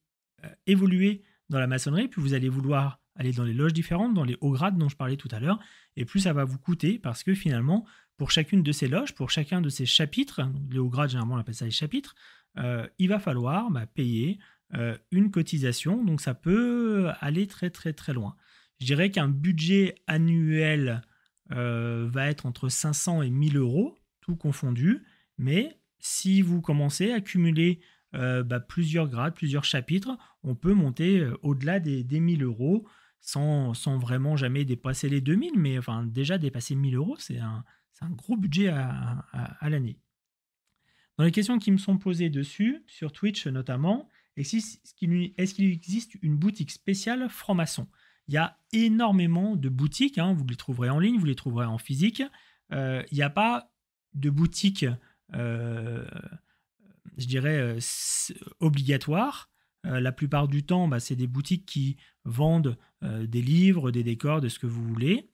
[0.66, 4.38] évoluer dans la maçonnerie, plus vous allez vouloir aller dans les loges différentes, dans les
[4.42, 5.60] hauts grades dont je parlais tout à l'heure,
[5.96, 7.86] et plus ça va vous coûter parce que finalement,
[8.18, 11.40] pour chacune de ces loges, pour chacun de ces chapitres, les hauts grades généralement on
[11.40, 12.16] appelle ça les chapitres,
[12.58, 14.40] euh, il va falloir bah, payer
[14.74, 18.36] euh, une cotisation, donc ça peut aller très très très loin.
[18.80, 21.07] Je dirais qu'un budget annuel euh,
[21.50, 25.04] va être entre 500 et 1000 euros, tout confondu,
[25.38, 27.80] mais si vous commencez à cumuler
[28.16, 32.88] euh, bah, plusieurs grades, plusieurs chapitres, on peut monter euh, au-delà des, des 1000 euros
[33.20, 37.64] sans, vraiment jamais dépasser les 2000, mais enfin déjà dépasser 1000 euros, c'est un,
[38.12, 40.00] gros budget à, l'année.
[41.18, 44.08] Dans les questions qui me sont posées dessus, sur Twitch notamment,
[44.38, 45.34] est-ce qu'il
[45.72, 47.88] existe une boutique spéciale franc-maçon?
[48.28, 51.66] Il y a énormément de boutiques, hein, vous les trouverez en ligne, vous les trouverez
[51.66, 52.24] en physique.
[52.74, 53.72] Euh, il n'y a pas
[54.14, 54.86] de boutique
[57.18, 57.80] je dirais, euh,
[58.60, 59.50] obligatoire.
[59.86, 64.04] Euh, la plupart du temps, bah, c'est des boutiques qui vendent euh, des livres, des
[64.04, 65.30] décors, de ce que vous voulez.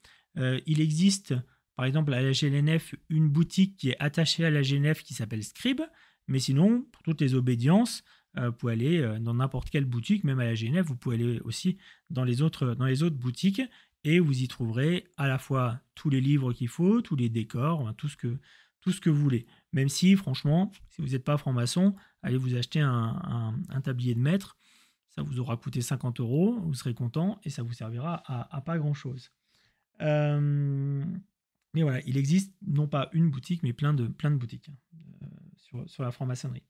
[0.66, 1.34] il existe,
[1.76, 5.44] par exemple, à la GNF, une boutique qui est attachée à la GNF qui s'appelle
[5.44, 5.82] Scribe.
[6.26, 8.02] Mais sinon, pour toutes les obédiences,
[8.36, 11.78] vous pouvez aller dans n'importe quelle boutique, même à la GNF, vous pouvez aller aussi
[12.10, 13.62] dans les autres, dans les autres boutiques
[14.04, 17.94] et vous y trouverez à la fois tous les livres qu'il faut, tous les décors,
[17.96, 18.38] tout, ce que,
[18.80, 19.46] tout ce que vous voulez.
[19.72, 24.56] Même si, franchement, si vous n'êtes pas franc-maçon, allez vous acheter un, tablier de maître.
[25.08, 28.78] Ça vous aura coûté 50 euros, vous serez content et ça vous servira à, pas
[28.78, 29.30] grand-chose.
[30.02, 31.04] Euh,
[31.72, 34.70] mais voilà, il existe non pas une boutique, mais plein de, plein de boutiques
[35.22, 36.64] euh, sur, la franc-maçonnerie.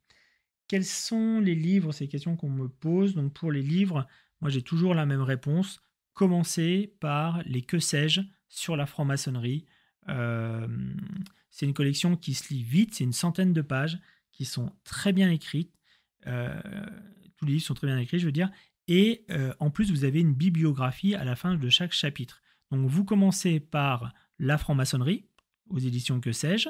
[0.75, 3.15] Quels sont les livres C'est questions qu'on me pose.
[3.15, 4.09] Donc pour les livres,
[4.41, 5.81] moi j'ai toujours la même réponse.
[6.15, 9.67] Commencez par les que sais-je sur la franc-maçonnerie.
[10.09, 10.67] Euh,
[11.49, 14.01] c'est une collection qui se lit vite, c'est une centaine de pages
[14.33, 15.73] qui sont très bien écrites.
[16.27, 16.61] Euh,
[17.37, 18.51] tous les livres sont très bien écrits, je veux dire.
[18.89, 22.43] Et euh, en plus, vous avez une bibliographie à la fin de chaque chapitre.
[22.73, 25.25] Donc vous commencez par la franc-maçonnerie,
[25.69, 26.69] aux éditions Que sais-je.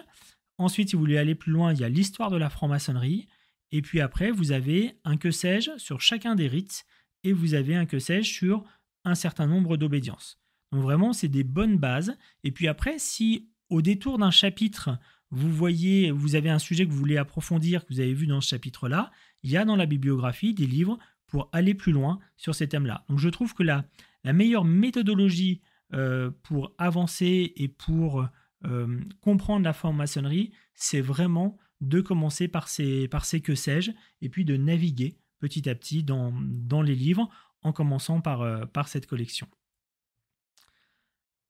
[0.59, 3.29] Ensuite, si vous voulez aller plus loin, il y a l'histoire de la franc-maçonnerie.
[3.75, 6.87] Et puis après, vous avez un que sais-je sur chacun des rites.
[7.25, 8.65] Et vous avez un que sais-je sur
[9.05, 10.39] un certain nombre d'obédiences.
[10.71, 12.17] Donc vraiment, c'est des bonnes bases.
[12.45, 14.97] Et puis après, si au détour d'un chapitre,
[15.33, 18.41] vous voyez, vous avez un sujet que vous voulez approfondir, que vous avez vu dans
[18.41, 19.11] ce chapitre-là,
[19.43, 23.05] il y a dans la bibliographie des livres pour aller plus loin sur ces thèmes-là.
[23.09, 23.85] Donc je trouve que la,
[24.25, 25.63] meilleure méthodologie
[25.95, 28.25] euh, pour avancer et pour
[28.67, 33.91] euh, comprendre la franc-maçonnerie, c'est vraiment de commencer par ces, par ces que sais-je,
[34.23, 37.29] et puis de naviguer petit à petit dans, dans les livres,
[37.65, 39.49] en commençant par, euh, par cette collection.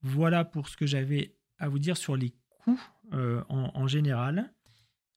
[0.03, 2.81] Voilà pour ce que j'avais à vous dire sur les coûts
[3.13, 4.53] euh, en, général.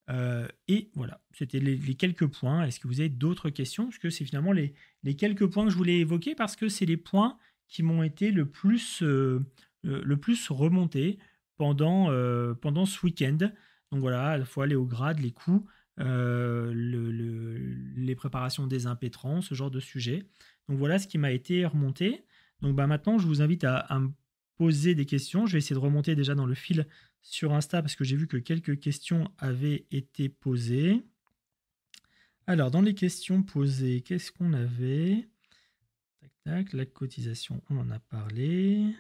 [0.10, 2.66] Euh, et voilà, c'était les, quelques points.
[2.66, 3.86] Est-ce que vous avez d'autres questions?
[3.86, 4.74] Parce que c'est finalement les,
[5.18, 8.46] quelques points que je voulais évoquer parce que c'est les points qui m'ont été le
[8.46, 11.20] plus, le plus remontés
[11.58, 12.10] pendant,
[12.62, 13.52] pendant ce week-end.
[13.92, 15.66] Donc voilà, à la fois les hauts grades, les coûts,
[15.98, 16.06] les
[18.16, 20.28] préparations des impétrants, ce genre de sujet.
[20.68, 22.26] Donc voilà ce qui m'a été remonté.
[22.62, 24.10] Donc bah maintenant, je vous invite à, me
[24.58, 25.46] poser des questions.
[25.46, 26.88] Je vais essayer de remonter déjà dans le fil
[27.22, 31.04] sur Insta parce que j'ai vu que quelques questions avaient été posées.
[32.48, 35.28] Alors, dans les questions posées, qu'est-ce qu'on avait?
[36.46, 38.96] Tac, la cotisation, on en a parlé.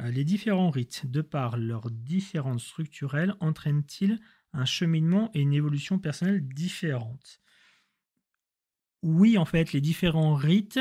[0.00, 4.20] Euh, les différents rites, de par leurs différences structurelles, entraînent-ils
[4.52, 7.40] un cheminement et une évolution personnelle différente
[9.02, 10.80] Oui, en fait, les différents rites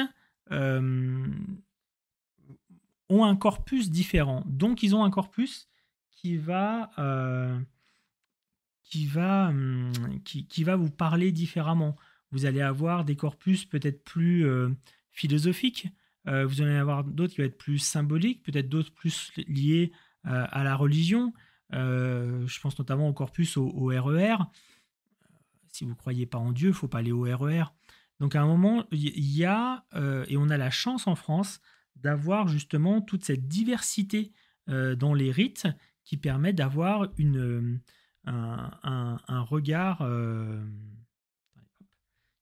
[0.52, 1.28] euh,
[3.10, 4.44] ont un corpus différent.
[4.48, 5.70] Donc, ils ont un corpus
[6.12, 7.60] qui va, euh,
[8.84, 9.92] qui va, hum,
[10.24, 11.96] qui, va vous parler différemment.
[12.32, 14.46] vous allez avoir des corpus peut-être plus
[15.12, 15.88] philosophiques,
[16.26, 19.92] vous allez avoir d'autres qui vont être plus symboliques, peut-être d'autres plus liés
[20.24, 21.34] à la religion.
[21.72, 24.36] je pense notamment au corpus au, RER.
[24.40, 24.46] E
[25.68, 27.62] si vous ne croyez pas en Dieu, il ne faut pas aller au RER.
[27.62, 27.66] E
[28.20, 29.86] Donc à un moment, il y a,
[30.28, 31.60] et on a la chance en France
[31.98, 34.32] d'avoir justement toute cette diversité
[34.68, 35.68] dans les rites
[36.04, 37.82] qui permet d'avoir une,
[38.26, 40.08] un, regard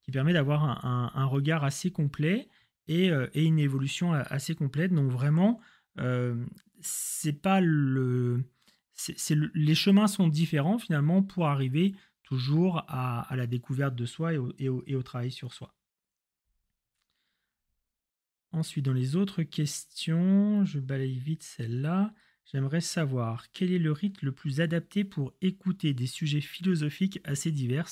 [0.04, 2.50] qui permet d'avoir un, regard assez complet
[2.88, 4.94] et, et, une évolution assez complète.
[4.94, 5.60] Donc vraiment,
[6.82, 8.44] c'est pas le,
[8.94, 14.70] c'est, les chemins sont différents finalement pour arriver toujours à, la découverte de soi et
[14.70, 15.76] au, travail sur soi.
[18.54, 22.14] Ensuite, dans les autres questions, je balaye vite celle-là.
[22.46, 27.52] J'aimerais savoir quel est le rite le plus adapté pour écouter des sujets philosophiques assez
[27.52, 27.88] divers,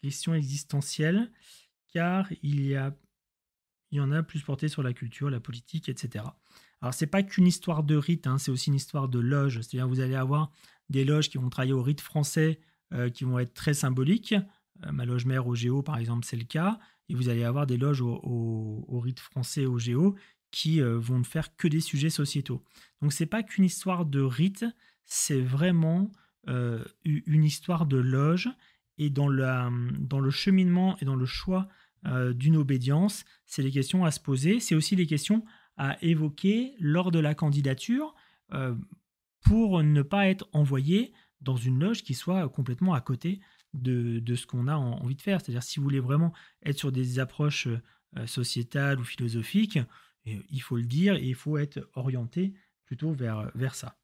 [0.00, 1.30] questions existentielles,
[1.92, 2.96] car il y, a,
[3.92, 6.24] il y en a plus porté sur la culture, la politique, etc.
[6.80, 9.60] Alors c'est pas qu'une histoire de rite, hein, c'est aussi une histoire de loge.
[9.60, 10.50] C'est-à-dire vous allez avoir
[10.88, 12.58] des loges qui vont travailler au rite français,
[12.92, 14.34] euh, qui vont être très symboliques.
[14.84, 16.80] Euh, ma loge mère au Géo, par exemple, c'est le cas.
[17.08, 20.16] Et vous allez avoir des loges au, rite français au Géo
[20.50, 22.64] qui euh, vont ne faire que des sujets sociétaux.
[23.02, 24.64] Donc c'est pas qu'une histoire de rite,
[25.04, 26.10] c'est vraiment
[27.04, 28.48] une histoire de loge
[28.98, 31.68] et dans, dans le cheminement et dans le choix
[32.06, 35.44] euh, d'une obédience, c'est les questions à se poser, c'est aussi les questions
[35.76, 38.14] à évoquer lors de la candidature
[39.40, 43.40] pour ne pas être envoyé dans une loge qui soit complètement à côté
[43.72, 45.40] de, de ce qu'on a envie de faire.
[45.40, 47.68] C'est-à-dire si vous voulez vraiment être sur des approches
[48.26, 49.78] sociétales ou philosophiques,
[50.26, 52.52] il faut le dire et il faut être orienté
[52.84, 53.96] plutôt vers, vers ça.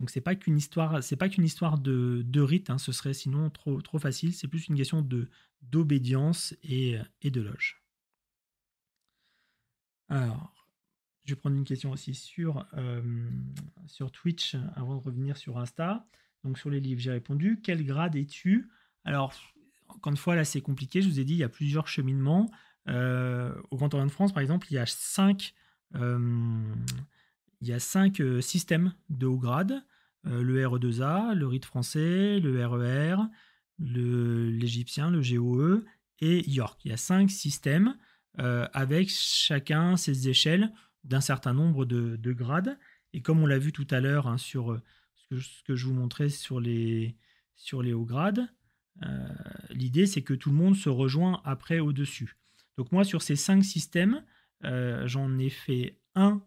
[0.00, 3.50] Donc c'est pas qu'une histoire, pas qu'une histoire de, de rite, hein, ce serait sinon
[3.50, 4.34] trop, trop facile.
[4.34, 5.28] C'est plus une question de
[5.62, 7.82] d'obédience et, et de loge.
[10.08, 10.52] Alors,
[11.24, 13.30] je vais prendre une question aussi sur, euh,
[13.86, 16.06] sur Twitch avant de revenir sur Insta.
[16.44, 17.60] Donc sur les livres, j'ai répondu.
[17.62, 18.68] Quel grade es-tu?
[19.04, 19.32] Alors,
[19.88, 21.00] encore une fois, là c'est compliqué.
[21.00, 22.50] Je vous ai dit, il y a plusieurs cheminements.
[22.88, 25.54] Euh, au Grand Orient de France, par exemple, il y a cinq,
[25.94, 26.74] euh,
[27.60, 29.84] il y a cinq euh, systèmes de haut grade.
[30.24, 33.28] le RE2A, le rite français, le RER, e
[33.78, 35.84] l'Égyptien, le, GOE
[36.20, 36.80] et York.
[36.84, 37.96] Il y a cinq systèmes
[38.38, 40.72] avec chacun ses échelles
[41.04, 42.78] d'un certain nombre de, grades.
[43.12, 44.80] Et comme on l'a vu tout à l'heure hein, sur
[45.30, 47.16] ce que, je vous montrais sur les,
[47.56, 48.46] sur les hauts grades,
[49.70, 52.36] l'idée c'est que tout le monde se rejoint après au-dessus.
[52.78, 54.24] Donc moi, sur ces cinq systèmes,
[54.64, 56.42] euh, j'en ai fait un,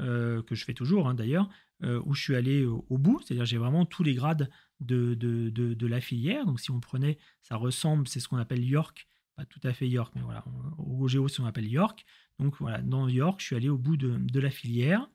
[0.00, 1.71] euh, que je fais toujours hein, d'ailleurs, euh,
[2.04, 4.48] où je suis allé au, bout, c'est-à-dire j'ai vraiment tous les grades
[4.80, 6.46] de, de, la filière.
[6.46, 9.88] Donc si on prenait, ça ressemble, c'est ce qu'on appelle York, pas tout à fait
[9.88, 10.44] York, mais voilà,
[10.78, 12.04] au Géo, on appelle York.
[12.38, 15.08] Donc voilà, dans York, je suis allé au bout de, la filière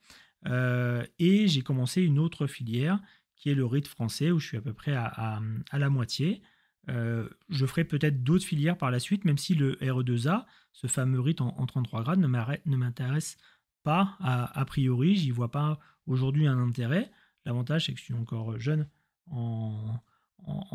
[0.46, 3.00] et j'ai commencé une autre filière
[3.36, 5.42] qui est le rite français, où je suis à peu près à
[5.74, 6.42] la moitié.
[6.90, 11.20] Euh, je ferai peut-être d'autres filières par la suite, même si le RE2A, ce fameux
[11.20, 13.38] rite en, 33 grades, ne m'intéresse
[13.84, 15.16] pas a, priori.
[15.16, 17.12] J'y vois pas aujourd'hui un intérêt.
[17.46, 18.88] L'avantage, c'est que je suis encore jeune
[19.28, 20.02] en,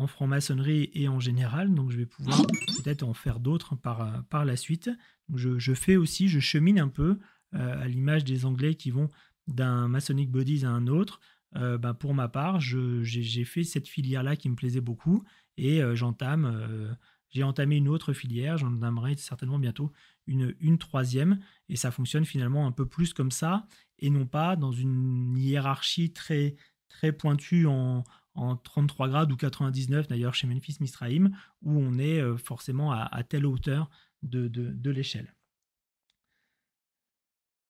[0.07, 2.45] franc-maçonnerie et en général, donc je vais pouvoir
[2.77, 4.89] peut-être en faire d'autres par, la suite.
[5.33, 7.19] Je, fais aussi, je chemine un peu
[7.55, 9.09] euh, à l'image des Anglais qui vont
[9.47, 11.19] d'un Masonic Bodies à un autre.
[11.55, 15.23] Euh, bah, pour ma part, j'ai fait cette filière-là qui me plaisait beaucoup
[15.57, 16.95] et euh, j'entame,
[17.29, 19.91] j'ai entamé une autre filière, j'en entamerai certainement bientôt
[20.27, 23.65] une, une troisième et ça fonctionne finalement un peu plus comme ça
[23.99, 26.55] et non pas dans une hiérarchie très,
[26.87, 28.03] très pointue en,
[28.35, 33.45] en 33 grades ou 99 d'ailleurs chez Memphis Misraim où on est forcément à, telle
[33.45, 33.89] hauteur
[34.23, 35.33] de, de, l'échelle.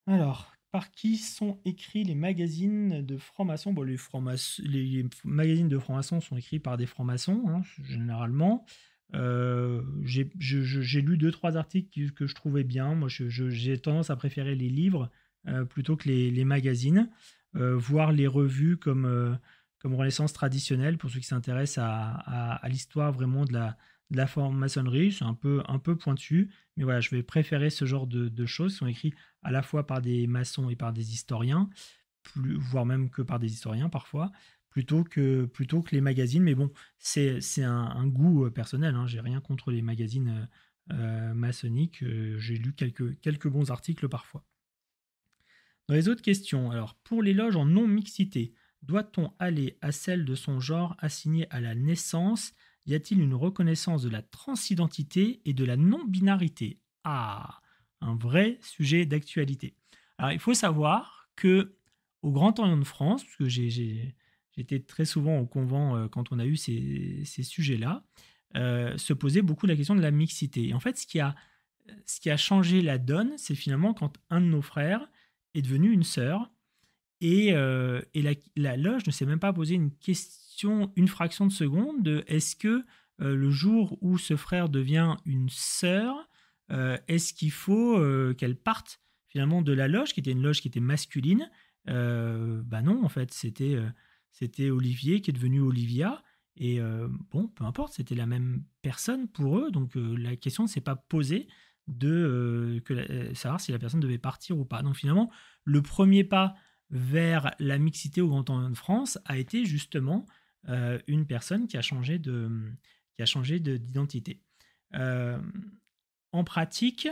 [0.08, 3.74] Alors, par qui sont écrits les magazines de francs-maçons?
[3.74, 3.98] Bon, les,
[4.60, 8.66] les, magazines de francs-maçons sont écrits par des francs-maçons, hein, généralement.
[9.16, 12.96] Euh, j'ai lu deux, trois articles que, je trouvais bien.
[12.96, 15.23] Moi, j'ai tendance à préférer les livres euh,
[15.70, 17.10] plutôt que les, magazines,
[17.56, 19.38] euh, voire les revues comme,
[19.80, 23.78] comme Renaissance traditionnelle, pour ceux qui s'intéressent à, l'histoire vraiment de la,
[24.12, 27.86] de la franc-maçonnerie, c'est un peu, un peu pointu, mais voilà, je vais préférer ce
[27.86, 31.14] genre de, choses qui sont écrites à la fois par des maçons et par des
[31.14, 31.70] historiens,
[32.24, 34.32] plus, voire même que par des historiens parfois,
[34.70, 36.44] plutôt que, plutôt que les magazines.
[36.44, 40.48] Mais bon, c'est un, goût euh, personnel, hein, j'ai rien contre les magazines
[40.92, 42.04] euh, euh, maçonniques,
[42.38, 44.46] j'ai lu quelques, quelques bons articles parfois.
[45.88, 50.36] Dans les autres questions, alors pour les loges en non-mixité, doit-on aller à celle de
[50.36, 52.54] son genre assignée à la naissance?
[52.86, 56.80] Y a-t-il une reconnaissance de la transidentité et de la non-binarité?
[57.04, 57.62] Ah,
[58.02, 59.76] un vrai sujet d'actualité.
[60.18, 61.76] Alors, il faut savoir que
[62.22, 66.46] au Grand Orient de France, puisque j'étais très souvent au convent euh, quand on a
[66.46, 68.06] eu ces, sujets-là,
[68.56, 70.70] euh, se posait beaucoup la question de la mixité.
[70.70, 71.20] Et en fait, ce qui
[72.30, 75.10] a changé la donne, c'est finalement quand un de nos frères
[75.54, 76.52] est devenu une sœur.
[77.22, 78.22] Et, euh, et
[78.56, 82.56] la, loge ne s'est même pas posé une question, une fraction de seconde de est-ce
[82.56, 82.84] que
[83.20, 86.28] le jour où ce frère devient une sœur,
[87.08, 87.98] est-ce qu'il faut
[88.34, 91.50] qu'elle parte finalement de la loge, qui était une loge qui était masculine,
[91.90, 93.90] euh, bah non, en fait, c'était euh,
[94.32, 96.24] c'était Olivier qui est devenu Olivia.
[96.56, 99.72] Et euh, bon, peu importe, c'était la même personne pour eux.
[99.72, 101.48] Donc la question ne s'est pas posée
[101.88, 104.82] de que savoir si la personne devait partir ou pas.
[104.82, 105.32] Donc finalement,
[105.64, 106.56] le premier pas
[106.90, 110.26] vers la mixité au Grand Orient de France a été justement
[111.08, 112.50] une personne qui a changé de
[113.16, 114.42] qui a changé d'identité.
[114.94, 117.10] en pratique,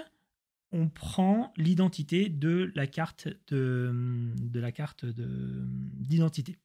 [0.72, 6.58] on prend l'identité de la carte de, de la carte d'identité.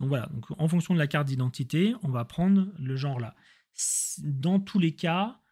[0.00, 3.34] Donc voilà, donc en fonction de la carte d'identité, on va prendre le genre là.
[4.18, 5.47] Dans tous les cas, euh,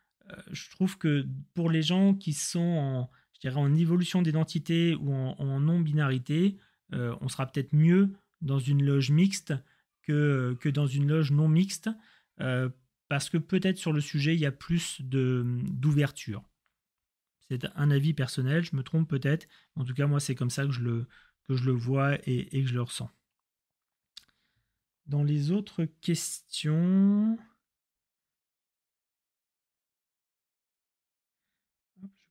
[0.51, 5.13] je trouve que pour les gens qui sont en, je dirais, en évolution d'identité ou
[5.13, 6.57] en, non-binarité,
[6.95, 9.55] euh, on sera peut-être mieux dans une loge mixte
[10.03, 11.91] que, que dans une loge non mixte,
[12.41, 12.69] euh,
[13.09, 16.43] parce que peut-être sur le sujet, il y a plus d'ouverture.
[17.49, 19.47] C'est un avis personnel, je me trompe peut-être.
[19.77, 21.07] En tout cas, moi, c'est comme ça que je le,
[21.45, 23.11] que je le vois et, que je le ressens.
[25.07, 27.39] Dans les autres questions...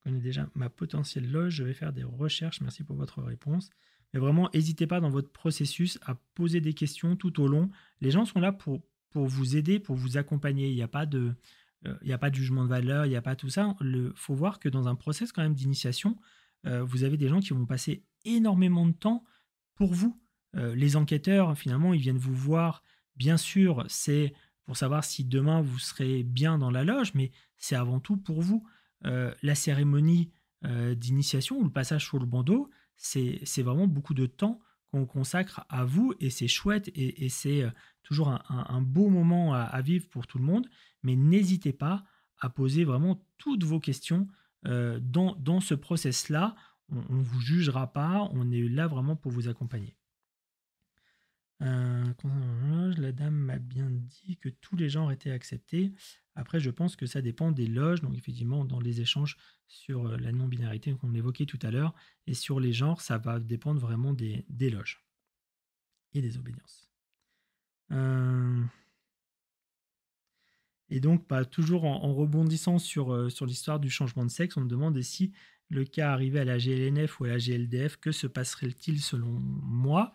[0.05, 3.69] connais déjà ma potentielle loge, je vais faire des recherches, merci pour votre réponse.
[4.13, 7.69] Mais vraiment, n'hésitez pas dans votre processus à poser des questions tout au long.
[8.01, 10.69] Les gens sont là pour, pour vous aider, pour vous accompagner.
[10.69, 11.33] Il n'y a pas de
[11.85, 13.75] euh, a pas de jugement de valeur, il n'y a pas tout ça.
[13.81, 16.17] Il faut voir que dans un process quand même d'initiation,
[16.65, 19.23] euh, vous avez des gens qui vont passer énormément de temps
[19.75, 20.19] pour vous.
[20.55, 22.83] Euh, les enquêteurs, finalement, ils viennent vous voir.
[23.15, 24.33] Bien sûr, c'est
[24.65, 28.41] pour savoir si demain vous serez bien dans la loge, mais c'est avant tout pour
[28.41, 28.65] vous.
[29.05, 30.31] La cérémonie
[30.63, 34.59] d'initiation ou le passage sur le bandeau, c'est vraiment beaucoup de temps
[34.91, 37.63] qu'on consacre à vous et c'est chouette et, c'est
[38.03, 40.67] toujours un, beau moment à, vivre pour tout le monde
[41.05, 42.03] mais n'hésitez pas
[42.39, 44.27] à poser vraiment toutes vos questions
[44.65, 46.55] euh, dans, dans, ce process-là.
[46.89, 49.95] On ne vous jugera pas, on est là vraiment pour vous accompagner.
[51.61, 55.93] Euh, la dame m'a bien dit que tous les genres étaient acceptés.
[56.35, 58.01] Après, je pense que ça dépend des loges.
[58.01, 59.37] Donc, effectivement, dans les échanges
[59.67, 61.93] sur euh, la non-binarité qu'on évoquait tout à l'heure,
[62.27, 65.05] et sur les genres, ça va dépendre vraiment des, loges
[66.13, 66.91] et des obédiences.
[67.91, 68.61] Euh,
[70.89, 75.01] et donc, bah, toujours en, rebondissant sur, l'histoire du changement de sexe, on me demande
[75.01, 75.31] si
[75.69, 80.11] le cas arrivait à la GLNF ou à la GLDF, que se passerait-il selon moi?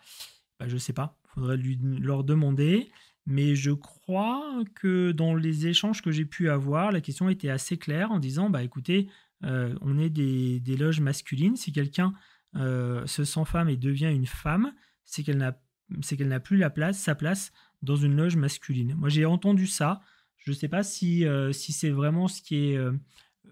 [0.61, 2.91] Bah, Je ne sais pas, faudrait leur demander.
[3.27, 7.77] Mais je crois que dans les échanges que j'ai pu avoir, la question était assez
[7.77, 9.09] claire en disant bah écoutez,
[9.45, 11.57] euh, on est des, loges masculines.
[11.57, 12.13] Si quelqu'un
[12.57, 14.73] euh, se sent femme et devient une femme,
[15.05, 17.53] c'est qu'elle n'a plus la place, sa place
[17.83, 18.95] dans une loge masculine.
[18.95, 20.01] Moi, j'ai entendu ça.
[20.37, 22.79] Je ne sais pas si, euh, si c'est vraiment ce qui est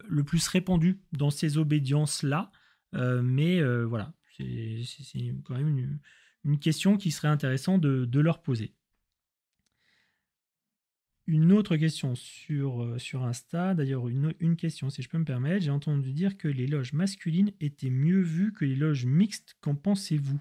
[0.09, 2.51] le plus répandu dans ces obédiences-là,
[2.93, 5.99] mais voilà, c'est quand même une,
[6.61, 8.74] question qui serait intéressant de, leur poser.
[11.26, 15.62] Une autre question sur, sur Insta, d'ailleurs une, une, question si je peux me permettre,
[15.62, 19.74] j'ai entendu dire que les loges masculines étaient mieux vues que les loges mixtes, qu'en
[19.74, 20.41] pensez-vous?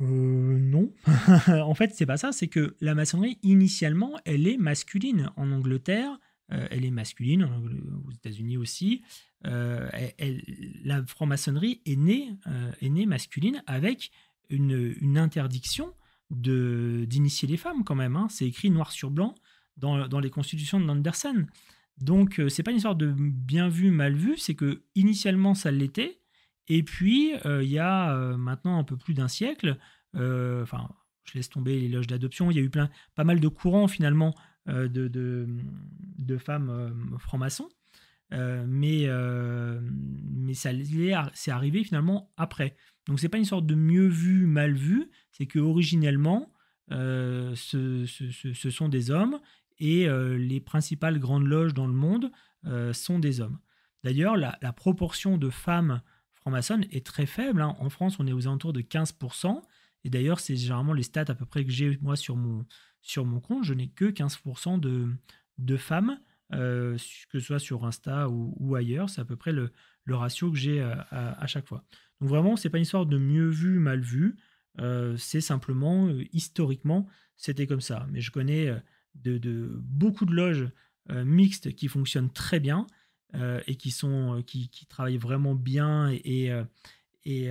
[0.00, 0.92] Euh, non.
[1.48, 2.32] en fait, c'est pas ça.
[2.32, 5.30] C'est que la maçonnerie, initialement, elle est masculine.
[5.36, 6.18] En Angleterre,
[6.52, 7.48] euh, elle est masculine,
[8.06, 9.02] aux États-Unis aussi.
[9.46, 9.88] Euh,
[10.84, 12.30] la franc-maçonnerie est née,
[12.80, 14.10] est née masculine avec
[14.50, 15.92] une, interdiction
[16.30, 18.16] d'initier les femmes, quand même.
[18.16, 18.28] Hein.
[18.30, 19.34] C'est écrit noir sur blanc
[19.76, 21.46] dans, les constitutions de Anderson.
[21.98, 24.36] Donc, c'est pas une histoire de bien vu, mal vu.
[24.38, 26.20] C'est que initialement, ça l'était.
[26.68, 29.76] Et puis, euh, il y a euh, maintenant un peu plus d'un siècle,
[30.16, 30.88] euh, enfin,
[31.24, 33.88] je laisse tomber les loges d'adoption, il y a eu plein, pas mal de courants
[33.88, 34.34] finalement
[34.66, 37.68] de, de, femmes francs-maçons,
[38.30, 39.08] mais,
[40.32, 40.70] mais ça
[41.34, 42.76] c'est arrivé finalement après.
[43.06, 46.52] Donc c'est pas une sorte de mieux vu, mal vu, c'est que originellement,
[46.90, 49.38] ce, ce, sont des hommes
[49.78, 52.30] et les principales grandes loges dans le monde
[52.92, 53.58] sont des hommes.
[54.04, 56.02] D'ailleurs, la, proportion de femmes
[56.34, 57.62] franc-maçonne est très faible.
[57.62, 57.74] Hein.
[57.78, 59.62] En France, on est aux alentours de 15%.
[60.04, 62.66] Et d'ailleurs, c'est généralement les stats à peu près que j'ai moi sur mon,
[63.04, 65.08] sur mon compte, je n'ai que 15% de,
[65.58, 66.18] de femmes,
[66.50, 69.10] que ce soit sur Insta ou, ailleurs.
[69.10, 69.70] C'est à peu près le,
[70.08, 71.84] ratio que j'ai à, chaque fois.
[72.20, 74.36] Donc vraiment, c'est pas une histoire de mieux vu, mal vu.
[75.16, 78.06] c'est simplement, historiquement, c'était comme ça.
[78.10, 78.74] Mais je connais
[79.16, 80.68] de, beaucoup de loges
[81.10, 82.86] mixtes qui fonctionnent très bien
[83.66, 86.50] et qui, sont, qui, travaillent vraiment bien et,
[87.24, 87.50] et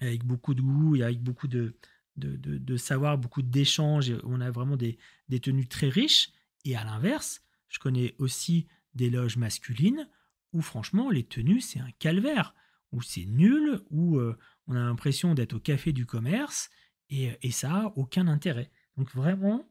[0.00, 1.74] avec beaucoup de goût et avec beaucoup de,
[2.16, 4.12] de, savoir, beaucoup d'échanges.
[4.24, 4.98] On a vraiment des,
[5.42, 6.30] tenues très riches.
[6.64, 10.08] Et à l'inverse, je connais aussi des loges masculines
[10.52, 12.54] où franchement les tenues c'est un calvaire,
[12.92, 14.38] où c'est nul, où euh,
[14.68, 16.70] on a l'impression d'être au café du commerce
[17.10, 18.70] et, ça a aucun intérêt.
[18.96, 19.68] Donc vraiment,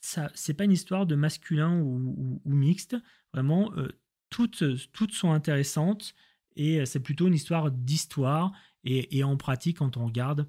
[0.00, 2.96] ça c'est pas une histoire de masculin ou, mixte.
[3.32, 3.88] Vraiment, euh,
[4.30, 6.14] toutes, toutes sont intéressantes
[6.56, 8.52] et euh, c'est plutôt une histoire d'histoire
[8.84, 10.48] et, en pratique quand on regarde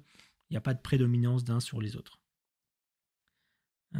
[0.50, 2.20] il n'y a pas de prédominance d'un sur les autres.
[3.94, 3.98] Euh,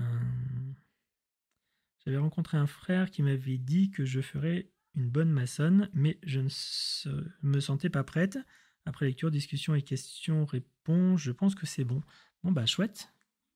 [2.05, 6.41] j'avais rencontré un frère qui m'avait dit que je ferais une bonne maçonne, mais je
[6.41, 8.39] ne me sentais pas prête.
[8.85, 12.03] Après lecture, discussion et questions-réponses, je pense que c'est bon.
[12.43, 13.13] Bon, bah chouette.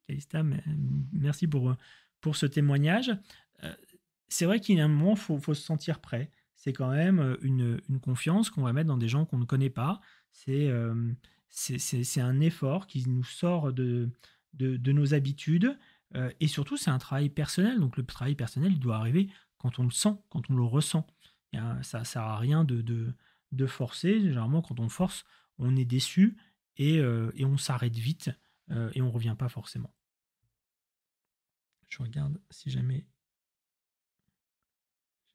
[0.07, 0.45] Calista,
[1.13, 1.75] merci pour,
[2.21, 3.11] pour ce témoignage.
[3.65, 3.75] Euh,
[4.29, 6.31] c'est vrai qu'il y a un moment, il faut, faut, se sentir prêt.
[6.55, 9.71] C'est quand même une, une confiance qu'on va mettre dans des gens qu'on ne connaît
[9.71, 10.01] pas.
[10.31, 11.13] C'est euh,
[11.55, 14.11] c'est un effort qui nous sort de,
[14.59, 15.79] nos habitudes.
[16.17, 17.79] Euh, et surtout, c'est un travail personnel.
[17.79, 21.07] Donc le travail personnel, il doit arriver quand on le sent, quand on le ressent.
[21.83, 23.15] ça ne sert à rien de,
[23.67, 24.21] forcer.
[24.21, 25.25] Généralement, quand on force,
[25.59, 26.37] on est déçu
[26.77, 28.31] et, euh, on s'arrête vite
[28.71, 29.95] euh, et on ne revient pas forcément.
[31.89, 33.07] Je regarde si jamais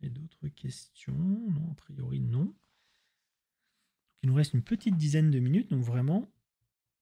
[0.02, 1.14] j'ai d'autres questions.
[1.14, 2.54] Non, a priori, non.
[4.24, 6.30] Il nous reste une petite dizaine de minutes, donc vraiment,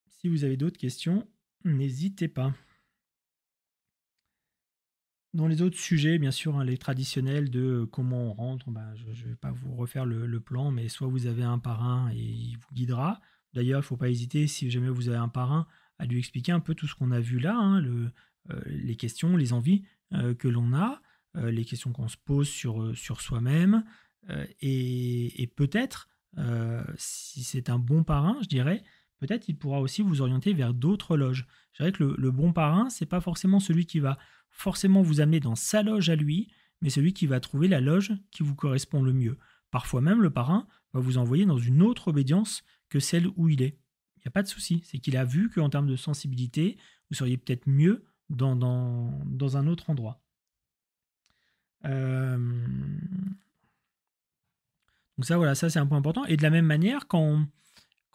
[0.07, 1.27] si vous avez d'autres questions,
[1.63, 2.53] n'hésitez pas.
[5.33, 9.05] Dans les autres sujets, bien sûr, hein, les traditionnels de comment on rentre, bah, je
[9.07, 12.57] ne vais pas vous refaire le, plan, mais soit vous avez un parrain et il
[12.57, 13.19] vous guidera.
[13.53, 15.67] D'ailleurs, il ne faut pas hésiter, si jamais vous avez un parrain,
[15.99, 18.09] à lui expliquer un peu tout ce qu'on a vu là, hein, euh,
[18.65, 21.01] les questions, les envies euh, que l'on a,
[21.35, 23.83] euh, les questions qu'on se pose sur, sur soi-même,
[24.59, 28.83] et peut-être euh, si c'est un bon parrain, je dirais,
[29.19, 31.47] peut-être il pourra aussi vous orienter vers d'autres loges.
[31.73, 34.17] Je dirais que le, bon parrain, c'est pas forcément celui qui va
[34.49, 38.13] forcément vous amener dans sa loge à lui, mais celui qui va trouver la loge
[38.31, 39.37] qui vous correspond le mieux.
[39.71, 43.61] Parfois même, le parrain va vous envoyer dans une autre obédience que celle où il
[43.61, 43.77] est.
[44.17, 46.77] Il n'y a pas de souci, c'est qu'il a vu qu'en termes de sensibilité,
[47.09, 50.21] vous seriez peut-être mieux dans, un autre endroit.
[51.85, 52.67] Euh,
[55.17, 56.25] donc ça, voilà, ça c'est un point important.
[56.25, 57.47] Et de la même manière, quand,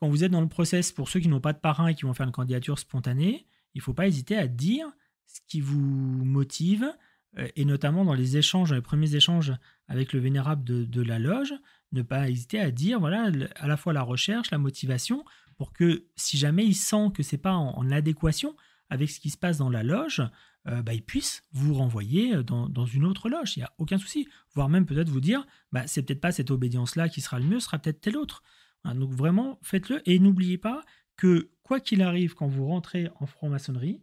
[0.01, 2.15] vous êtes dans le process, pour ceux qui n'ont pas de parrain et qui vont
[2.15, 4.87] faire une candidature spontanée, il ne faut pas hésiter à dire
[5.27, 6.93] ce qui vous motive,
[7.39, 9.53] euh, et notamment dans les échanges, dans les premiers échanges
[9.89, 11.55] avec le vénérable de, la loge,
[11.93, 15.25] ne pas hésiter à dire, voilà, à la fois la recherche, la motivation,
[15.57, 18.57] pour que si jamais il sent que c'est pas en adéquation
[18.91, 20.23] avec ce qui se passe dans la loge,
[20.69, 23.57] euh, bah, ils puissent vous renvoyer euh, dans, une autre loge.
[23.57, 24.29] Il n'y a aucun souci.
[24.55, 27.61] Voire même peut-être vous dire, bah, c'est peut-être pas cette obédience-là qui sera le mieux,
[27.61, 28.43] ce sera peut-être telle autre.
[28.85, 30.03] donc vraiment, faites-le.
[30.09, 30.83] Et n'oubliez pas
[31.17, 34.03] que quoi qu'il arrive quand vous rentrez en franc-maçonnerie,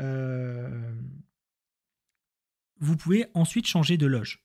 [0.00, 0.92] euh,
[2.78, 4.44] vous pouvez ensuite changer de loge.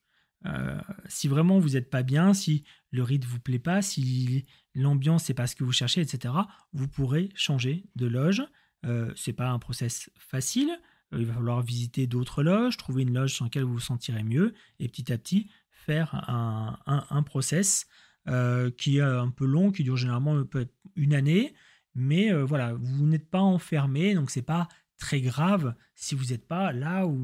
[1.08, 5.36] si vraiment vous n'êtes pas bien, si le rythme vous plaît pas, si l'ambiance n'est
[5.36, 6.34] pas ce que vous cherchez, etc.,
[6.74, 8.44] vous pourrez changer de loge.
[8.86, 10.78] Euh, c'est pas un process facile, euh,
[11.12, 14.54] il va falloir visiter d'autres loges, trouver une loge sur laquelle vous vous sentirez mieux,
[14.80, 17.88] et petit à petit faire un, un, process
[18.28, 21.54] euh, qui est un peu long, qui dure généralement peut être une année,
[21.96, 26.48] mais euh, voilà, vous n'êtes pas enfermé, donc c'est pas très grave si vous n'êtes
[26.48, 27.18] pas là où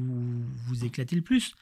[0.66, 1.54] vous éclatez le plus.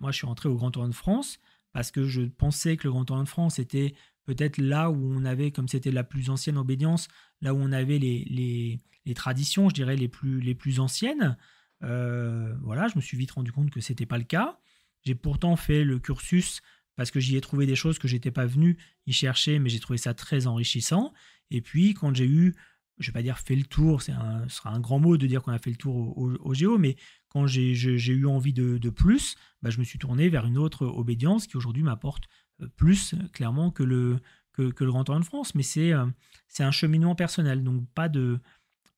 [0.00, 1.38] moi, je suis rentré au Grand Tour de France
[1.72, 5.24] parce que je pensais que le Grand Tour de France était peut-être là où on
[5.24, 7.08] avait, comme c'était la plus ancienne obédience,
[7.40, 11.36] là où on avait les, les, les traditions, je dirais, les plus, les plus anciennes.
[11.82, 14.58] Euh, voilà, je me suis vite rendu compte que c'était pas le cas.
[15.04, 16.60] J'ai pourtant fait le cursus
[16.96, 18.76] parce que j'y ai trouvé des choses que j'étais pas venu
[19.06, 21.12] y chercher, mais j'ai trouvé ça très enrichissant.
[21.50, 22.54] Et puis quand j'ai eu,
[22.98, 25.26] je vais pas dire fait le tour, c'est un, ce sera un grand mot de
[25.26, 26.96] dire qu'on a fait le tour au, géo, mais
[27.28, 31.46] quand j'ai, eu envie de, plus, bah, je me suis tourné vers une autre obédience
[31.46, 32.24] qui aujourd'hui m'apporte
[32.60, 34.20] euh, plus clairement que le,
[34.52, 35.54] que, le Grand Orient de France.
[35.54, 36.06] Mais c'est, euh,
[36.48, 38.38] c'est un cheminement personnel, donc pas de,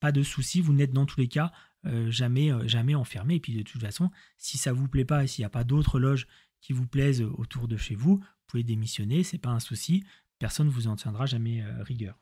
[0.01, 1.53] pas de souci, vous n'êtes dans tous les cas
[1.85, 3.37] euh, jamais, euh, jamais enfermé.
[3.37, 5.64] Et puis de toute façon, si ça vous plaît pas et s'il n'y a pas
[5.64, 6.26] d'autres loges
[6.61, 10.05] qui vous plaisent autour de chez vous, vous pouvez démissionner, c'est pas un souci,
[10.39, 12.18] personne ne vous en tiendra jamais euh, rigueur.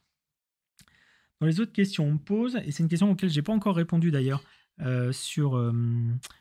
[1.41, 3.77] Dans les autres questions, on me pose, et c'est une question auquel j'ai pas encore
[3.77, 4.43] répondu d'ailleurs,
[5.13, 5.73] sur,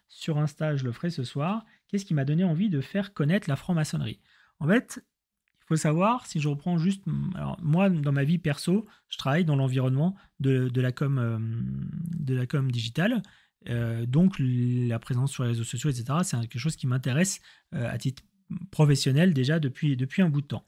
[0.08, 1.66] sur Insta, je le ferai ce soir.
[1.88, 4.20] Qu'est-ce qui m'a donné envie de faire connaître la franc-maçonnerie?
[4.60, 5.06] En fait,
[5.70, 7.04] faut savoir, si je reprends juste,
[7.36, 11.40] alors moi, dans ma vie perso, je travaille dans l'environnement de, la com,
[12.18, 13.22] de la com digitale.
[14.08, 17.40] donc la présence sur les réseaux sociaux, etc., c'est quelque chose qui m'intéresse
[17.72, 18.24] à titre
[18.72, 20.66] professionnel déjà depuis, depuis un bout de temps.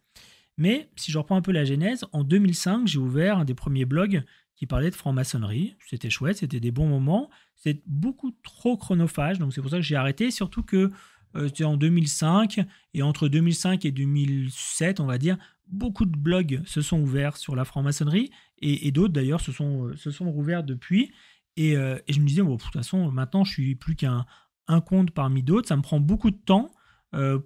[0.57, 3.85] Mais si je reprends un peu la genèse, en 2005, j'ai ouvert un des premiers
[3.85, 4.23] blogs
[4.55, 5.75] qui parlait de franc-maçonnerie.
[5.87, 7.29] C'était chouette, c'était des bons moments.
[7.55, 10.29] C'est beaucoup trop chronophage, donc c'est pour ça que j'ai arrêté.
[10.29, 10.89] Surtout que euh,
[11.35, 12.59] c'était en 2005,
[12.93, 17.55] et entre 2005 et 2007, on va dire, beaucoup de blogs se sont ouverts sur
[17.55, 18.29] la franc-maçonnerie,
[18.59, 21.11] et, d'autres d'ailleurs se sont, euh, se sont rouverts depuis.
[21.59, 24.25] Euh, et, je me disais, bon, de toute façon, maintenant, je suis plus qu'un
[24.67, 25.67] un compte parmi d'autres.
[25.67, 26.71] Ça me prend beaucoup de temps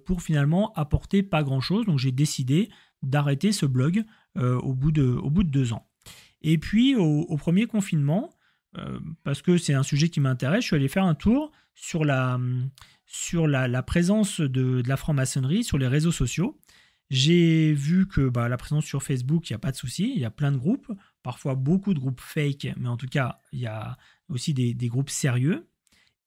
[0.04, 1.86] pour finalement apporter pas grand-chose.
[1.86, 2.68] Donc j'ai décidé
[3.02, 4.04] d'arrêter ce blog
[4.36, 5.88] euh, au, bout de, au bout de deux ans.
[6.42, 8.30] Et puis au, premier confinement,
[8.76, 12.04] euh, parce que c'est un sujet qui m'intéresse, je suis allé faire un tour sur
[12.04, 12.40] la,
[13.06, 16.58] sur la, présence de, la franc-maçonnerie sur les réseaux sociaux.
[17.08, 20.20] J'ai vu que bah, la présence sur Facebook, il n'y a pas de souci, il
[20.20, 20.90] y a plein de groupes,
[21.22, 23.96] parfois beaucoup de groupes fake, mais en tout cas, il y a
[24.28, 25.68] aussi des, des groupes sérieux.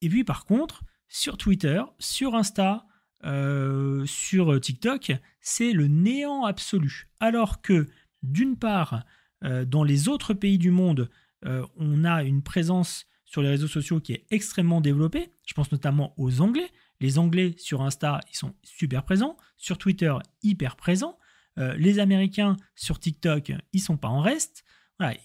[0.02, 2.86] Et puis par contre, sur Twitter, sur Insta,
[3.26, 7.10] euh, sur TikTok, c'est le néant absolu.
[7.20, 7.88] Alors que,
[8.24, 9.04] d'une part,
[9.44, 11.10] euh, dans les autres pays du monde,
[11.46, 15.32] euh, on a une présence sur les réseaux sociaux qui est extrêmement développée.
[15.46, 16.72] Je pense notamment aux Anglais.
[17.00, 19.38] Les Anglais sur Insta, ils sont super présents.
[19.56, 21.18] Sur Twitter, hyper présents.
[21.58, 24.66] les Américains sur TikTok, ils sont pas en reste.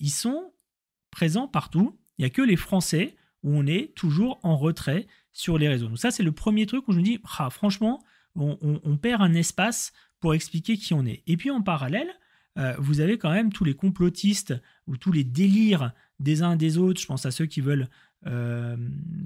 [0.01, 0.53] ils sont
[1.11, 1.99] présents partout.
[2.19, 5.89] Il n'y a que les Français où on est toujours en retrait sur les réseaux.
[5.89, 8.03] Donc ça, c'est le premier truc où je me dis, ah, franchement,
[8.37, 11.23] on, perd un espace pour expliquer qui on est.
[11.27, 12.13] Et puis en parallèle,
[12.59, 14.55] euh, vous avez quand même tous les complotistes
[14.87, 17.01] ou tous les délires des uns des autres.
[17.01, 17.89] Je pense à ceux qui veulent,
[18.27, 18.77] euh,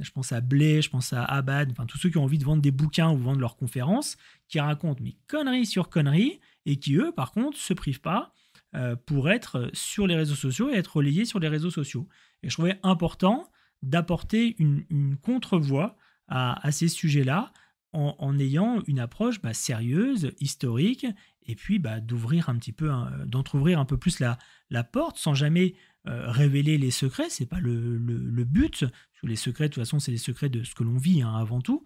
[0.01, 2.45] je pense à Blé, je pense à Abad, enfin tous ceux qui ont envie de
[2.45, 4.17] vendre des bouquins ou vendre leurs conférences,
[4.49, 8.33] qui racontent mais conneries sur conneries et qui eux, par contre, se privent pas
[8.75, 12.09] euh, pour être sur les réseaux sociaux et être relayés sur les réseaux sociaux.
[12.43, 13.51] Et je trouvais important
[13.83, 15.97] d'apporter une, une contre-voix
[16.29, 17.53] à, ces sujets-là
[17.93, 21.07] en, ayant une approche bah, sérieuse, historique,
[21.49, 22.91] et puis bah, d'ouvrir un petit peu,
[23.27, 24.39] d'entrouvrir un peu plus la,
[24.71, 25.75] la porte sans jamais
[26.07, 27.31] euh, révéler les secrets.
[27.31, 27.99] C'est pas le,
[28.45, 28.85] but.
[29.23, 31.61] Les secrets, de toute façon, c'est les secrets de ce que l'on vit hein, avant
[31.61, 31.83] tout,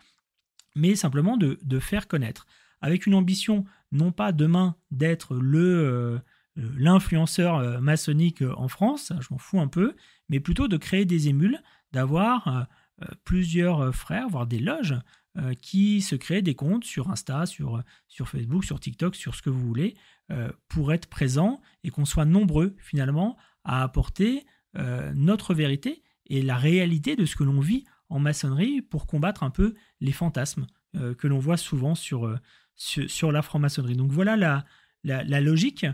[0.76, 2.46] mais simplement de, faire connaître.
[2.80, 6.18] Avec une ambition, non pas demain d'être euh,
[6.56, 9.94] l'influenceur euh, maçonnique en France, je m'en fous un peu,
[10.28, 12.62] mais plutôt de créer des émules, d'avoir euh,
[13.02, 14.94] euh, plusieurs frères, voire des loges,
[15.38, 19.40] euh, qui se créent des comptes sur Insta, sur, sur Facebook, sur TikTok, sur ce
[19.40, 19.96] que vous voulez,
[20.68, 24.46] pour être présents et qu'on soit nombreux finalement à apporter
[25.14, 29.50] notre vérité et la réalité de ce que l'on vit en maçonnerie pour combattre un
[29.50, 32.34] peu les fantasmes que l'on voit souvent sur,
[32.76, 33.96] sur, la franc-maçonnerie.
[33.96, 34.64] Donc voilà la,
[35.04, 35.84] la, logique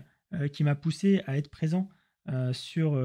[0.53, 1.89] qui m'a poussé à être présent
[2.53, 2.97] sur,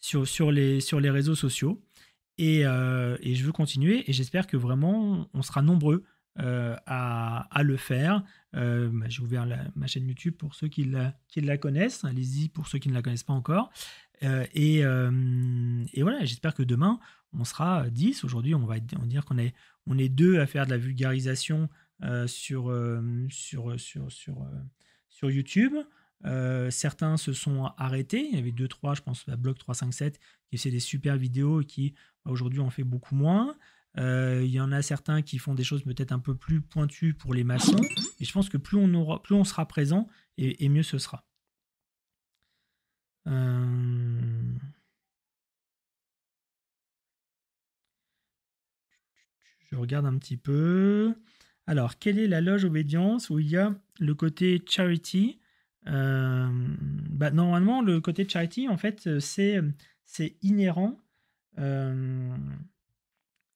[0.00, 1.82] sur, les, sur les réseaux sociaux.
[2.40, 6.04] Euh, et, je veux continuer et j'espère que vraiment on sera nombreux
[6.40, 8.24] euh, à, le faire.
[8.56, 12.04] Euh, bah, j'ai ouvert ma chaîne YouTube pour ceux qui la, connaissent.
[12.04, 13.70] Allez-y pour ceux qui ne la connaissent pas encore.
[14.22, 16.98] Et, voilà, j'espère que demain
[17.36, 18.24] on sera 10.
[18.24, 19.54] Aujourd'hui, on va dire qu'on est,
[19.86, 21.68] on deux à faire de la vulgarisation
[22.26, 22.72] sur
[25.22, 25.74] YouTube.
[26.26, 28.26] Euh, certains se sont arrêtés.
[28.30, 31.60] Il y avait deux, trois, je pense, à Blog 357, qui faisaient des super vidéos
[31.60, 31.94] et qui,
[32.24, 33.54] bah, aujourd'hui, en fait beaucoup moins.
[33.98, 37.14] Euh, il y en a certains qui font des choses peut-être un peu plus pointues
[37.14, 37.80] pour les maçons.
[38.20, 40.08] Et je pense que plus on, aura, plus on sera présent,
[40.38, 41.24] et, mieux ce sera.
[43.26, 44.20] Euh,
[49.70, 51.14] je regarde un petit peu.
[51.66, 55.38] Alors, quelle est la loge obédience où il y a le côté charity?
[55.88, 56.48] Euh,
[57.10, 59.60] bah, normalement, le côté charity, en fait, euh, c'est,
[60.04, 60.98] c'est inhérent.
[61.58, 62.36] Euh,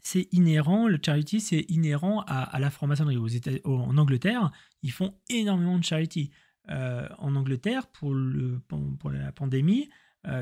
[0.00, 3.18] c'est inhérent, le charity, c'est inhérent à, la franc-maçonnerie.
[3.64, 4.50] En Angleterre,
[4.82, 6.30] ils font énormément de charity.
[6.68, 8.58] en Angleterre, pour, le,
[8.98, 9.90] pour la pandémie,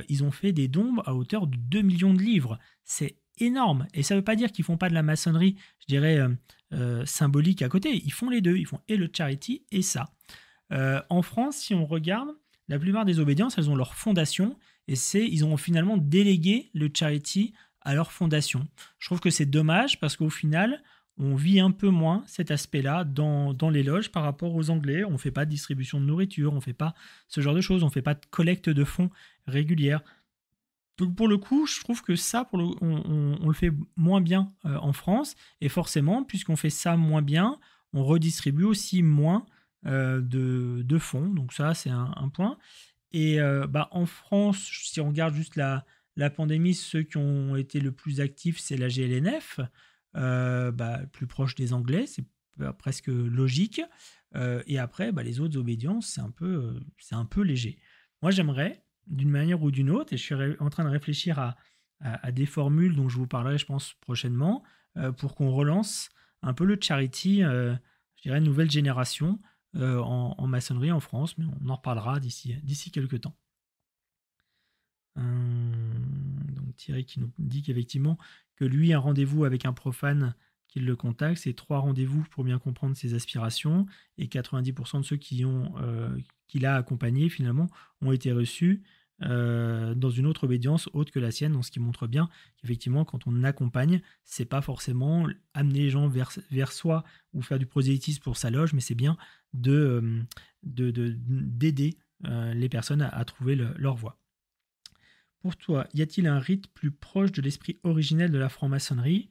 [0.09, 2.61] ils ont fait des dons à hauteur de 2 millions de livres.
[2.85, 3.89] C'est énorme.
[3.93, 6.21] Et ça ne veut pas dire qu'ils font pas de la maçonnerie, je dirais,
[7.05, 8.01] symbolique à côté.
[8.05, 8.59] Ils font les deux.
[8.59, 10.16] Ils font et le charity et ça.
[10.73, 12.31] Euh, en France, si on regarde,
[12.69, 14.59] la plupart des obédiences, elles ont leur fondation
[14.89, 18.67] et c'est ils ont finalement délégué le charity à leur fondation.
[18.99, 20.83] Je trouve que c'est dommage parce qu'au final,
[21.19, 25.05] on vit un peu moins cet aspect-là dans, les loges par rapport aux Anglais.
[25.05, 26.95] On ne fait pas de distribution de nourriture, on ne fait pas
[27.29, 29.11] ce genre de choses, on ne fait pas de collecte de fonds
[29.47, 30.03] régulière.
[30.99, 35.37] donc pour le coup, je trouve que ça, on, le fait moins bien en France.
[35.61, 37.59] Et forcément, puisqu'on fait ça moins bien,
[37.93, 39.47] on redistribue aussi moins
[39.87, 41.29] de, de, fonds.
[41.29, 42.59] Donc ça, c'est un, point.
[43.13, 45.85] Et bah, en France, si on regarde juste la,
[46.17, 49.61] la pandémie, ceux qui ont été le plus actifs, c'est la GLNF,
[50.15, 52.25] bah, plus proche des Anglais, c'est
[52.79, 53.81] presque logique.
[54.67, 56.81] et après, bah, les autres obédiences, c'est un, peu,
[57.13, 57.79] un peu léger.
[58.23, 61.57] Moi, j'aimerais, d'une manière ou d'une autre, et je suis en train de réfléchir à,
[62.01, 64.63] à, des formules dont je vous parlerai, je pense, prochainement,
[65.19, 66.11] pour qu'on relance
[66.43, 69.39] un peu le charity, je dirais, nouvelle génération
[69.75, 73.37] en, maçonnerie en France, mais on en reparlera d'ici, d'ici quelques temps.
[75.17, 78.19] donc Thierry qui nous dit qu'effectivement,
[78.57, 80.35] que lui, un rendez-vous avec un profane
[80.69, 83.87] qu'il le contacte, c'est trois rendez-vous pour bien comprendre ses aspirations,
[84.19, 87.69] et 90% de ceux qui ont euh, qu'il a accompagnés finalement
[88.01, 88.83] ont été reçus
[89.23, 93.27] euh, dans une autre obédience autre que la sienne, ce qui montre bien qu'effectivement quand
[93.27, 97.03] on accompagne, c'est pas forcément amener les gens vers, vers soi
[97.33, 99.17] ou faire du prosélytisme pour sa loge, mais c'est bien
[99.55, 100.23] de euh,
[100.63, 104.19] d'aider les personnes à, trouver leur voie.
[105.41, 109.31] Pour toi, y a-t-il un rite plus proche de l'esprit originel de la franc-maçonnerie?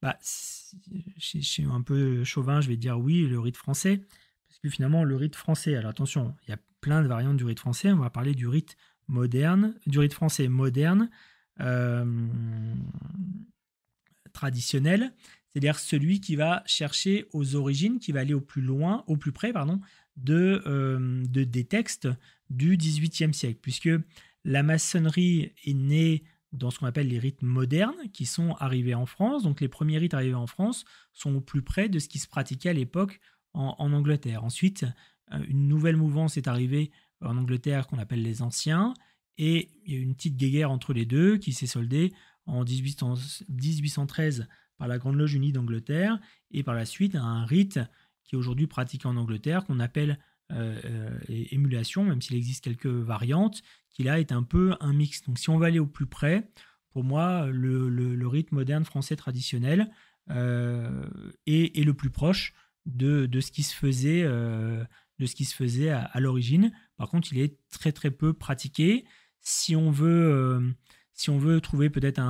[0.00, 4.00] Bah, je suis un peu chauvin, je vais dire oui, le rite français,
[4.48, 7.44] parce que finalement, le rite français, alors attention, il y a plein de variantes du
[7.44, 8.76] rite français, on va parler du rite
[9.08, 11.10] moderne, du rite français moderne,
[11.60, 12.04] euh,
[14.32, 15.12] traditionnel,
[15.48, 19.32] c'est-à-dire celui qui va chercher aux origines, qui va aller au plus loin, au plus
[19.32, 19.80] près, pardon,
[20.16, 22.08] de, euh, de des textes
[22.50, 23.90] du XVIIIe siècle, puisque
[24.44, 29.06] la maçonnerie est née dans ce qu'on appelle les rites modernes qui sont arrivés en
[29.06, 29.42] France.
[29.42, 32.28] Donc les premiers rites arrivés en France sont au plus près de ce qui se
[32.28, 33.20] pratiquait à l'époque
[33.54, 34.44] en, Angleterre.
[34.44, 34.86] Ensuite,
[35.48, 38.94] une nouvelle mouvance est arrivée en Angleterre qu'on appelle les anciens.
[39.36, 42.12] Et il y a eu une petite guéguerre entre les deux qui s'est soldée
[42.46, 44.48] en 1813
[44.78, 46.18] par la Grande Loge Unie d'Angleterre
[46.50, 47.80] et par la suite un rite
[48.24, 50.18] qui est aujourd'hui pratiqué en Angleterre qu'on appelle
[50.50, 55.22] euh, euh, émulation, même s'il existe quelques variantes, qui là est un peu un mix.
[55.24, 56.48] Donc si on va aller au plus près,
[56.90, 59.90] pour moi, le, rythme moderne français traditionnel
[60.30, 61.06] euh,
[61.46, 62.54] est, le plus proche
[62.86, 64.26] de, de, ce qui se faisait,
[65.18, 66.72] de ce qui se faisait à, l'origine.
[66.96, 69.04] Par contre, il est très très peu pratiqué.
[69.40, 70.74] Si on veut,
[71.12, 72.22] si on veut trouver peut-être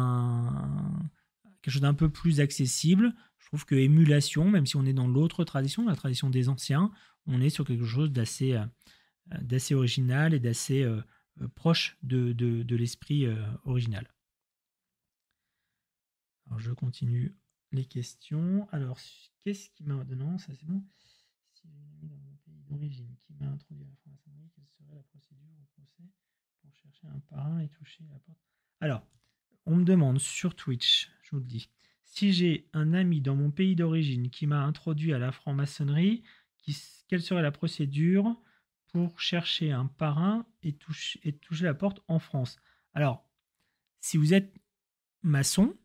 [1.63, 5.09] quelque chose d'un peu plus accessible, je trouve que émulation, même si on est dans
[5.09, 6.93] l'autre tradition, la tradition des anciens,
[7.27, 8.55] on est sur quelque chose d'assez
[9.33, 11.01] euh, original et d'assez euh,
[11.41, 13.27] euh, proche de, de, l'esprit
[13.65, 14.13] original.
[16.57, 17.35] Je continue
[17.73, 18.69] les questions.
[18.71, 18.99] Alors,
[19.45, 20.05] qu'est-ce qui m'a.
[20.05, 20.83] Non, ça c'est bon.
[28.81, 29.07] Alors,
[29.67, 31.69] on me demande sur Twitch, je vous le dis,
[32.05, 36.23] si j'ai un ami dans mon pays d'origine qui m'a introduit à la franc-maçonnerie,
[37.09, 38.37] quelle serait la procédure
[38.89, 42.57] pour chercher un parrain et toucher, et toucher la porte en France?
[42.95, 43.25] Alors,
[44.01, 44.55] si vous êtes
[45.23, 45.77] maçon,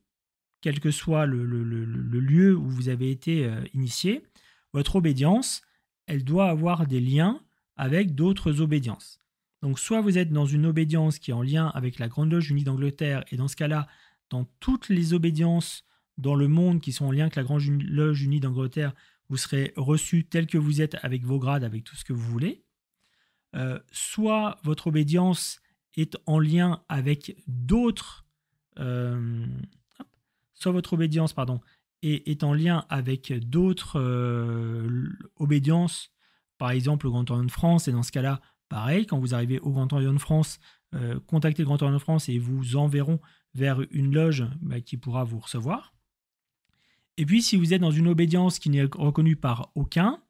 [0.62, 4.24] quel que soit le, lieu où vous avez été euh, initié,
[4.72, 5.62] votre obédience,
[6.08, 7.42] elle doit avoir des liens
[7.76, 9.20] avec d'autres obédiences.
[9.62, 12.52] Donc soit vous êtes dans une obédience qui est en lien avec la Grande Loge
[12.52, 13.88] Unie d'Angleterre, et dans ce cas-là,
[14.30, 15.86] dans toutes les obédiences
[16.18, 18.94] dans le monde qui sont en lien avec la Grande Loge Unie d'Angleterre,
[19.30, 22.30] vous serez reçu tel que vous êtes avec vos grades, avec tout ce que vous
[22.30, 22.64] voulez.
[23.56, 25.62] Euh, soit votre obédience
[25.96, 28.26] est en lien avec d'autres,
[28.80, 29.46] euh,
[30.54, 31.62] soit votre obédience, pardon,
[32.04, 36.12] est, en lien avec d'autres euh, obédiences,
[36.58, 39.60] par exemple le Grand Orient de France, et dans ce cas-là, pareil, quand vous arrivez
[39.60, 40.60] au Grand Orient de France,
[41.26, 43.20] contactez le Grand Orient de France et vous enverront
[43.56, 45.94] vers une loge bah, qui pourra vous recevoir.
[47.18, 50.22] Et puis, si vous êtes dans une obédience qui n'est reconnue par aucun,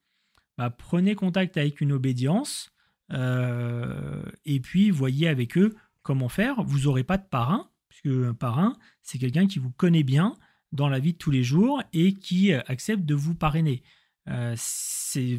[0.58, 2.72] bah, prenez contact avec une obédience
[3.12, 6.64] euh, et puis voyez avec eux comment faire.
[6.64, 10.36] Vous n'aurez pas de parrain, puisque un parrain, c'est quelqu'un qui vous connaît bien
[10.74, 13.84] dans la vie de tous les jours et qui euh, accepte de vous parrainer.
[14.28, 14.56] Euh,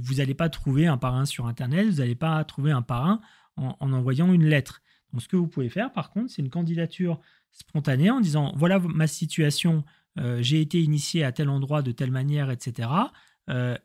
[0.01, 3.21] vous n'allez pas trouver un parrain sur Internet, vous n'allez pas trouver un parrain
[3.57, 4.81] en, en, envoyant une lettre.
[5.19, 7.21] Ce que vous pouvez faire, par contre, c'est une candidature
[7.53, 9.85] spontanée en disant, voilà ma situation
[10.19, 12.89] euh, j'ai été initié à tel endroit de telle manière, etc.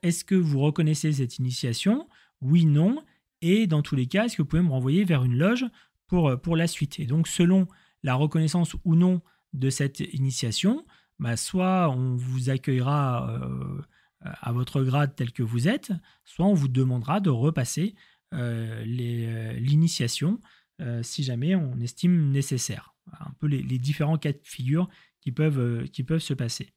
[0.01, 2.07] Est-ce que vous reconnaissez cette initiation?
[2.41, 3.03] Oui, non.
[3.41, 5.65] Et dans tous les cas, est-ce que vous pouvez me renvoyer vers une loge
[6.07, 6.99] pour, pour la suite?
[6.99, 7.67] Et donc, selon
[8.03, 9.21] la reconnaissance ou non
[9.53, 10.85] de cette initiation,
[11.19, 13.39] bah, soit on vous accueillera
[14.21, 15.91] à votre grade tel que vous êtes,
[16.25, 17.95] soit on vous demandera de repasser
[18.83, 20.39] l'initiation
[21.01, 22.95] si jamais on estime nécessaire.
[23.19, 24.87] Un peu les, différents cas de figure
[25.19, 26.73] qui peuvent, qui peuvent se passer.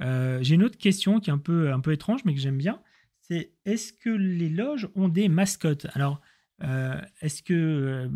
[0.00, 2.80] J'ai une autre question qui est un peu, un peu étrange, mais que j'aime bien.
[3.20, 5.86] C'est est-ce que les loges ont des mascottes?
[5.94, 6.20] Alors,
[6.60, 8.10] est-ce que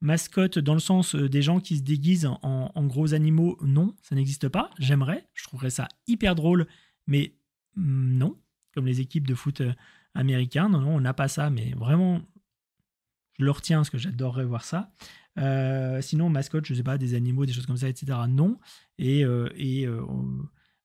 [0.00, 4.48] mascotte dans le sens des gens qui se déguisent en, gros animaux Non, ça n'existe
[4.48, 4.70] pas.
[4.78, 6.66] J'aimerais, je trouverais ça hyper drôle,
[7.06, 7.34] mais
[7.76, 8.38] mm, non,
[8.74, 9.62] comme les équipes de foot
[10.14, 10.68] américains.
[10.68, 12.20] Non, non, on n'a pas ça, mais vraiment,
[13.38, 14.92] je le retiens parce que j'adorerais voir ça.
[15.38, 18.18] Euh, sinon, mascotte, je sais pas, des animaux, des choses comme ça, etc.
[18.28, 18.58] Non.
[18.98, 20.06] Et, euh, euh,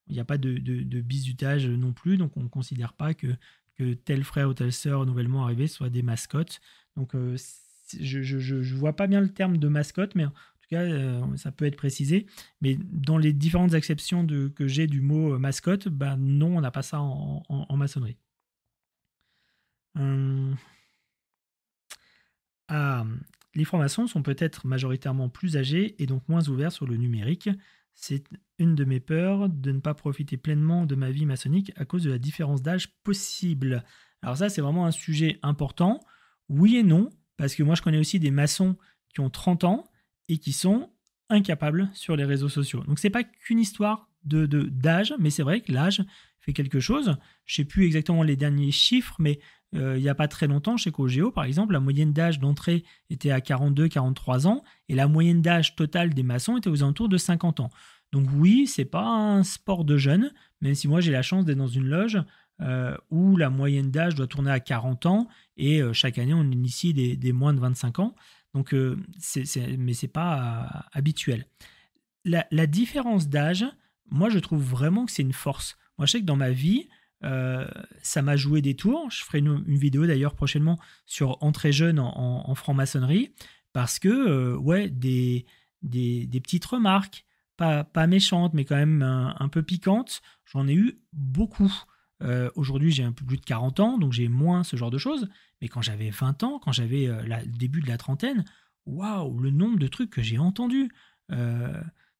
[0.07, 3.27] il n'y a pas de, de, bizutage non plus, donc on ne considère pas que,
[3.73, 6.59] que tel frère ou telle sœur nouvellement arrivé soit des mascottes.
[6.95, 7.13] Donc
[7.99, 11.65] je ne vois pas bien le terme de mascotte, mais en tout cas, ça peut
[11.65, 12.25] être précisé.
[12.61, 16.81] Mais dans les différentes acceptions que j'ai du mot mascotte, bah non, on n'a pas
[16.81, 18.17] ça en, maçonnerie.
[22.67, 23.05] Ah,
[23.53, 27.49] les francs-maçons sont peut-être majoritairement plus âgés et donc moins ouverts sur le numérique.
[27.93, 28.25] C'est
[28.59, 32.03] une de mes peurs de ne pas profiter pleinement de ma vie maçonnique à cause
[32.03, 33.83] de la différence d'âge possible.
[34.21, 36.01] Alors ça, c'est vraiment un sujet important.
[36.49, 38.75] Oui et non, parce que moi, je connais aussi des maçons
[39.13, 39.85] qui ont 30 ans
[40.29, 40.89] et qui sont
[41.29, 42.83] incapables sur les réseaux sociaux.
[42.83, 46.03] Donc c'est pas qu'une histoire de d'âge, mais c'est vrai que l'âge
[46.39, 47.17] fait quelque chose.
[47.45, 49.39] Je sais plus exactement les derniers chiffres, mais
[49.75, 52.83] euh, il n'y a pas très longtemps, chez Cogeo, par exemple, la moyenne d'âge d'entrée
[53.09, 57.17] était à 42-43 ans et la moyenne d'âge totale des maçons était aux alentours de
[57.17, 57.69] 50 ans.
[58.11, 60.31] Donc oui, c'est pas un sport de jeunes,
[60.61, 62.19] même si moi j'ai la chance d'être dans une loge
[62.61, 65.27] euh, où la moyenne d'âge doit tourner à 40 ans
[65.57, 68.15] et euh, chaque année on initie des, moins de 25 ans.
[68.53, 68.73] Donc,
[69.19, 69.43] c'est,
[69.77, 71.45] mais c'est pas habituel.
[72.23, 73.65] La, différence d'âge,
[74.09, 75.77] moi je trouve vraiment que c'est une force.
[75.97, 76.87] Moi je sais que dans ma vie,
[77.23, 77.67] euh,
[78.01, 79.09] ça m'a joué des tours.
[79.09, 83.33] Je ferai une, vidéo d'ailleurs prochainement sur entrée jeune en, franc-maçonnerie
[83.73, 85.45] parce que, euh, ouais, des,
[85.81, 87.25] des, petites remarques,
[87.57, 91.71] pas, pas méchantes, mais quand même un, peu piquantes, j'en ai eu beaucoup.
[92.25, 94.97] Euh, aujourd'hui, j'ai un peu plus de 40 ans, donc j'ai moins ce genre de
[94.97, 95.29] choses.
[95.61, 98.43] Mais quand j'avais 20 ans, quand j'avais le début de la trentaine,
[98.85, 100.91] waouh, le nombre de trucs que j'ai entendus.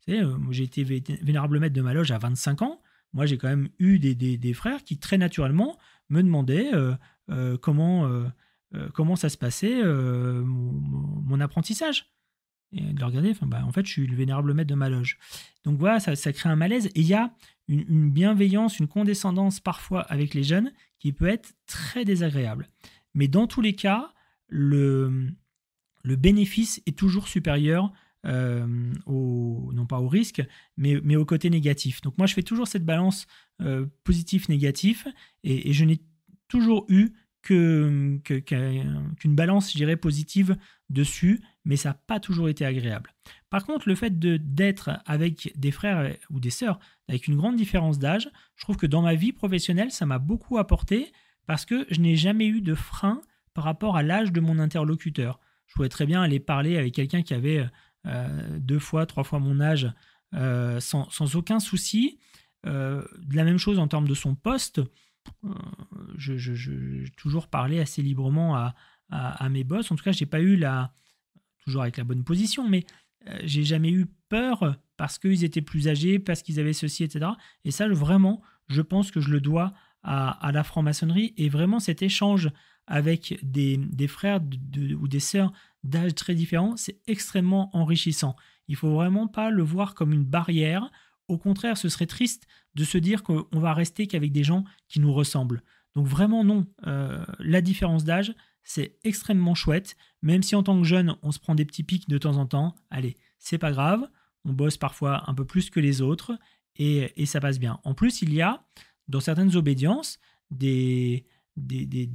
[0.08, 2.82] j'ai été vénérable maître de ma loge à 25 ans
[3.16, 5.80] moi j'ai quand même eu des, frères qui très naturellement
[6.10, 6.94] me demandaient euh,
[7.32, 8.28] euh, comment, euh,
[8.94, 12.12] comment ça se passait mon, apprentissage.
[12.72, 14.90] Et de leur regarder, enfin, bah, en fait je suis le vénérable maître de ma
[14.90, 15.18] loge.
[15.64, 17.34] Donc voilà, ça, crée un malaise et il y a
[17.68, 22.70] une, bienveillance, une condescendance parfois avec les jeunes qui peut être très désagréable.
[23.14, 24.14] Mais dans tous les cas,
[24.48, 25.32] le,
[26.04, 27.92] le bénéfice est toujours supérieur
[28.26, 30.42] euh, au, non pas au risque,
[30.78, 32.02] mais, mais au côté négatif.
[32.02, 33.28] Donc moi, je fais toujours cette balance
[33.62, 35.08] euh, positif-négatif,
[35.44, 36.02] et, je n'ai
[36.48, 37.12] toujours eu
[37.44, 40.58] qu'une que, balance, je dirais, positive
[40.90, 43.14] dessus, mais ça n'a pas toujours été agréable.
[43.50, 48.00] Par contre, le fait d'être avec des frères ou des sœurs avec une grande différence
[48.00, 51.12] d'âge, je trouve que dans ma vie professionnelle, ça m'a beaucoup apporté
[51.48, 53.22] parce que je n'ai jamais eu de frein
[53.54, 55.40] par rapport à l'âge de mon interlocuteur.
[55.66, 57.66] Je pouvais très bien aller parler avec quelqu'un qui avait
[58.06, 59.92] euh, deux fois, trois fois mon âge,
[60.34, 62.20] euh, sans, aucun souci.
[62.66, 64.82] Euh, de la même chose en termes de son poste,
[66.18, 68.76] je, je, toujours parlé assez librement à,
[69.10, 69.92] à, mes boss.
[69.92, 70.92] En tout cas, j'ai pas eu la,
[71.66, 72.86] toujours avec la bonne position, mais
[73.44, 77.32] j'ai jamais eu peur parce qu'ils étaient plus âgés, parce qu'ils avaient ceci, etc.
[77.64, 82.04] Et ça, vraiment, je pense que je le dois à, la franc-maçonnerie et vraiment cet
[82.04, 82.52] échange
[82.88, 84.40] avec des, frères
[85.00, 85.52] ou des sœurs
[85.84, 88.36] d'âge très différents, c'est extrêmement enrichissant.
[88.68, 90.92] Il faut vraiment pas le voir comme une barrière.
[91.28, 95.00] Au contraire, ce serait triste de se dire qu'on va rester qu'avec des gens qui
[95.00, 95.64] nous ressemblent.
[95.96, 96.68] Donc vraiment non.
[96.86, 98.36] Euh, la différence d'âge,
[98.66, 99.96] c'est extrêmement chouette.
[100.22, 102.46] Même si en tant que jeune, on se prend des petits pics de temps en
[102.46, 104.06] temps, allez, c'est pas grave.
[104.44, 106.38] On bosse parfois un peu plus que les autres
[106.76, 107.80] et, ça passe bien.
[107.86, 108.66] En plus, il y a
[109.08, 110.20] dans certaines obédiences
[110.52, 111.26] des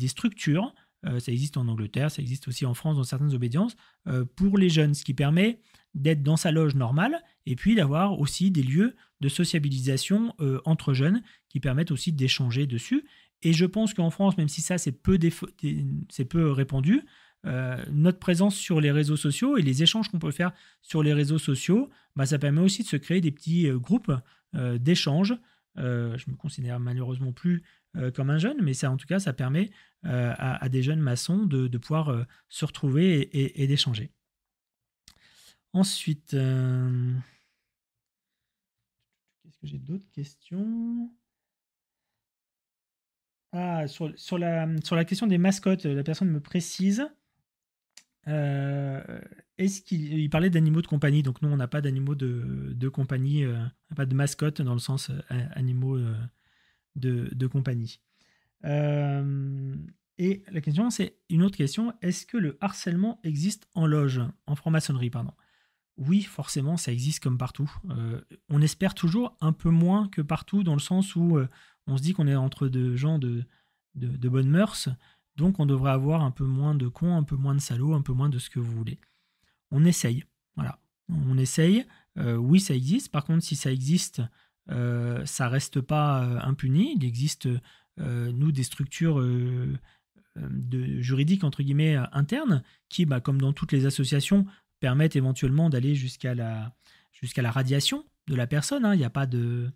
[0.07, 0.75] structures
[1.07, 3.77] euh, ça existe en Angleterre, ça existe aussi en France dans certaines obédiences,
[4.07, 5.61] euh, pour les jeunes, ce qui permet
[5.95, 10.93] d'être dans sa loge normale et puis d'avoir aussi des lieux de sociabilisation euh, entre
[10.93, 13.07] jeunes qui permettent aussi d'échanger dessus.
[13.43, 15.19] Et je pense qu'en France, même si ça c'est peu,
[16.29, 17.03] peu répandu,
[17.91, 21.39] notre présence sur les réseaux sociaux et les échanges qu'on peut faire sur les réseaux
[21.39, 24.13] sociaux, bah, ça permet aussi de se créer des petits groupes
[24.55, 25.35] d'échanges.
[25.77, 27.63] je me considère malheureusement plus
[27.97, 29.71] euh, comme un jeune, mais ça, en tout cas, ça permet
[30.05, 34.13] euh, à, des jeunes maçons de, pouvoir euh, se retrouver et, d'échanger.
[35.73, 37.19] Ensuite, est-ce
[39.61, 41.13] que j'ai d'autres questions?
[43.53, 47.09] Ah, sur, la, question des mascottes, la personne me précise
[48.27, 53.45] est-ce qu'il parlait d'animaux de compagnie Donc nous, on n'a pas d'animaux de, de, compagnie,
[53.97, 55.99] pas de mascotte dans le sens animaux
[56.95, 58.01] de, de, compagnie.
[58.63, 64.55] et la question, c'est une autre question est-ce que le harcèlement existe en loge, en
[64.55, 65.33] franc-maçonnerie, pardon?
[66.01, 67.71] Oui, forcément, ça existe comme partout.
[67.91, 71.47] Euh, on espère toujours un peu moins que partout, dans le sens où euh,
[71.87, 73.45] on se dit qu'on est entre deux gens de,
[73.95, 74.89] bonnes mœurs,
[75.37, 78.03] donc on devrait avoir un peu moins de cons, un peu moins de salauds, un
[78.03, 78.99] peu moins de ce que vous voulez.
[79.71, 80.25] On essaye,
[80.57, 80.79] voilà.
[81.09, 81.87] On essaye.
[82.19, 83.11] Euh, oui, ça existe.
[83.11, 84.23] Par contre, si ça existe,
[84.69, 86.95] ça reste pas impuni.
[86.97, 87.49] Il existe,
[87.99, 89.21] nous, des structures
[90.99, 94.47] juridiques, entre guillemets, internes, qui, bah, comme dans toutes les associations,
[94.81, 96.73] permettent éventuellement d'aller jusqu'à la,
[97.13, 98.85] jusqu'à la radiation de la personne.
[98.85, 98.95] Hein.
[98.95, 99.71] Il n'y a pas de,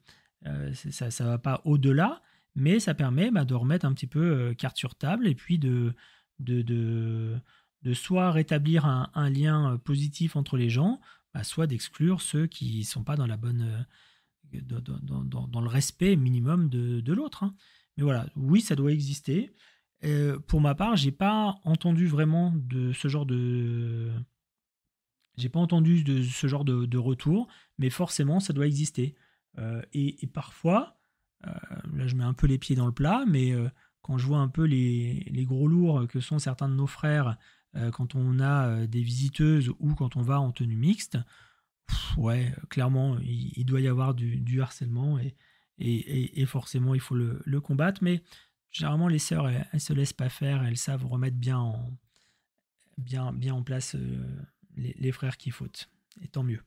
[0.47, 2.23] euh, ça ne va pas au-delà,
[2.55, 5.59] mais ça permet bah, de remettre un petit peu euh, carte sur table et puis
[5.59, 5.95] de,
[6.39, 11.01] de, de, soit rétablir un, lien euh, positif entre les gens,
[11.33, 13.87] bah, soit d'exclure ceux qui ne sont pas dans la bonne
[14.53, 17.43] dans, dans, le respect minimum de, de l'autre.
[17.43, 17.55] Hein.
[17.97, 19.53] Mais voilà, oui, ça doit exister.
[20.47, 24.13] pour ma part, j'ai pas entendu vraiment de ce genre de
[25.37, 29.15] j'ai pas entendu de ce genre de, retour, mais forcément, ça doit exister.
[29.59, 30.97] Euh, et, parfois,
[31.47, 31.51] euh,
[31.93, 33.69] là je mets un peu les pieds dans le plat, mais euh,
[34.03, 37.37] quand je vois un peu les, gros lourds que sont certains de nos frères,
[37.93, 41.19] quand on a des visiteuses ou quand on va en tenue mixte,
[42.17, 45.35] ouais, clairement, il, doit y avoir du, harcèlement et,
[45.79, 48.01] et, forcément, il faut le, combattre.
[48.05, 48.23] Mais
[48.71, 51.99] généralement, les sœurs, elles, ne se laissent pas faire, elles savent remettre bien en,
[52.97, 53.97] bien, bien en place
[54.77, 55.91] les, frères qui fautent.
[56.23, 56.63] Et tant mieux.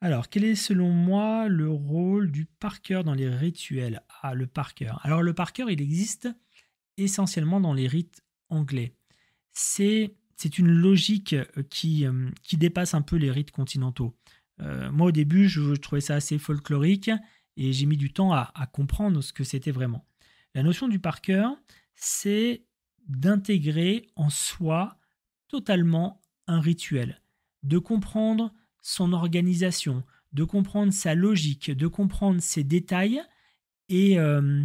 [0.00, 4.02] Alors, quel est selon moi le rôle du parker dans les rituels?
[4.22, 4.92] Ah, le parker.
[5.02, 6.28] Alors, le parker, il existe
[6.96, 8.94] essentiellement dans les rites anglais.
[9.52, 10.14] C'est,
[10.58, 14.14] une logique euh, qui, euh, qui dépasse un peu les rites continentaux.
[14.60, 17.10] Euh, moi, au début, je, trouvais ça assez folklorique
[17.56, 20.06] et j'ai mis du temps à, à comprendre ce que c'était vraiment.
[20.54, 21.48] La notion du parker,
[21.94, 22.64] c'est
[23.08, 24.98] d'intégrer en soi
[25.48, 27.20] totalement un rituel,
[27.62, 28.52] de comprendre
[28.84, 30.04] son organisation,
[30.34, 33.22] de comprendre sa logique, de comprendre ses détails
[33.88, 34.62] et, euh,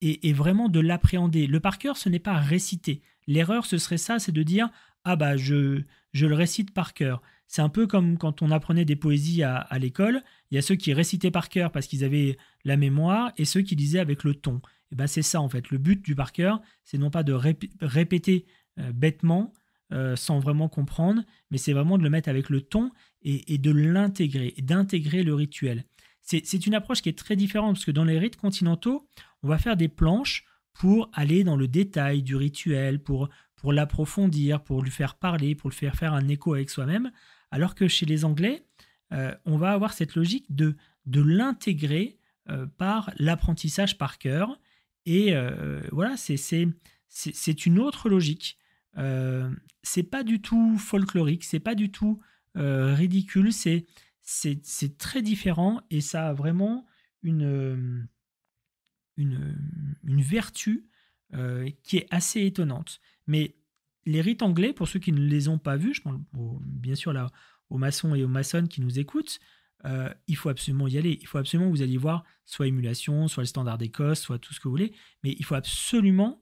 [0.00, 1.46] et, vraiment de l'appréhender.
[1.46, 3.00] Le par cœur, ce n'est pas réciter.
[3.28, 4.70] L'erreur, ce serait ça, c'est de dire
[5.04, 7.22] Ah bah je, je le récite par cœur.
[7.46, 10.22] C'est un peu comme quand on apprenait des poésies à, à l'école.
[10.50, 13.62] Il y a ceux qui récitaient par cœur parce qu'ils avaient la mémoire et ceux
[13.62, 14.60] qui lisaient avec le ton.
[14.90, 15.70] Et ben c'est ça en fait.
[15.70, 17.32] Le but du par cœur, c'est non pas de
[17.80, 18.46] répéter
[18.80, 19.52] euh, bêtement,
[19.92, 23.72] euh, sans vraiment comprendre, mais c'est vraiment de le mettre avec le ton et, de
[23.72, 25.84] l'intégrer, d'intégrer le rituel.
[26.22, 29.08] C'est une approche qui est très différente parce que dans les rites continentaux,
[29.42, 33.28] on va faire des planches pour aller dans le détail du rituel, pour,
[33.64, 37.10] l'approfondir, pour lui faire parler, pour le faire faire un écho avec soi-même,
[37.50, 38.64] alors que chez les Anglais,
[39.12, 40.76] euh, on va avoir cette logique de,
[41.06, 44.60] de l'intégrer euh, par l'apprentissage par cœur.
[45.04, 45.34] Et
[45.90, 48.59] voilà, c'est une autre logique.
[48.98, 49.50] Euh,
[49.82, 52.20] c'est pas du tout folklorique, c'est pas du tout
[52.56, 53.86] euh, ridicule, c'est,
[54.22, 56.86] c'est, très différent et ça a vraiment
[57.22, 58.02] une, euh,
[59.16, 59.56] une,
[60.04, 60.86] une vertu
[61.84, 63.00] qui est assez étonnante.
[63.28, 63.54] Mais
[64.04, 67.12] les rites anglais, pour ceux qui ne les ont pas vus, je pense bien sûr
[67.12, 67.30] là
[67.68, 69.38] aux maçons et aux maçonnes qui nous écoutent,
[70.26, 71.20] il faut absolument y aller.
[71.20, 74.52] Il faut absolument que vous alliez voir soit émulation, soit le standard d'Écosse, soit tout
[74.52, 74.92] ce que vous voulez.
[75.22, 76.40] Mais il faut absolument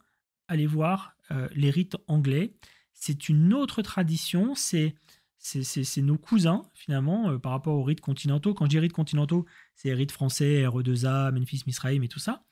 [0.49, 2.55] aller voir euh, les rites anglais.
[2.95, 4.95] C'est une autre tradition, c'est
[5.41, 8.55] c'est nos cousins finalement euh, par rapport aux rites continentaux.
[8.55, 9.47] Quand je dis rites continentaux,
[9.77, 12.43] c'est rites français, RE2A, Memphis, Misraïm et tout ça,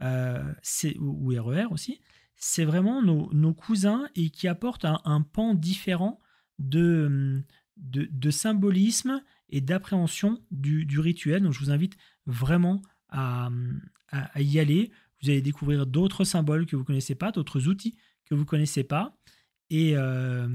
[0.00, 0.42] euh,
[0.98, 2.00] ou RER e aussi.
[2.36, 6.18] C'est vraiment nos, cousins et qui apportent un, pan différent
[6.58, 7.44] de,
[7.76, 11.42] de, symbolisme et d'appréhension du, rituel.
[11.42, 12.80] Donc je vous invite vraiment
[13.10, 13.50] à
[14.38, 14.90] y aller.
[15.22, 18.46] Vous allez découvrir d'autres symboles que vous ne connaissez pas, d'autres outils que vous ne
[18.46, 19.16] connaissez pas
[19.72, 20.48] euh,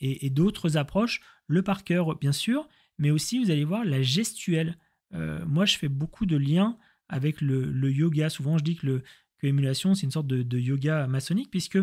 [0.00, 1.20] et, et, d'autres approches.
[1.46, 4.76] Le par cœur, bien sûr, mais aussi vous allez voir la gestuelle.
[5.14, 6.76] Euh, moi, je fais beaucoup de liens
[7.08, 8.28] avec le, yoga.
[8.28, 9.02] Souvent, je dis que,
[9.42, 11.78] l'émulation, c'est une sorte de, yoga maçonnique, puisque,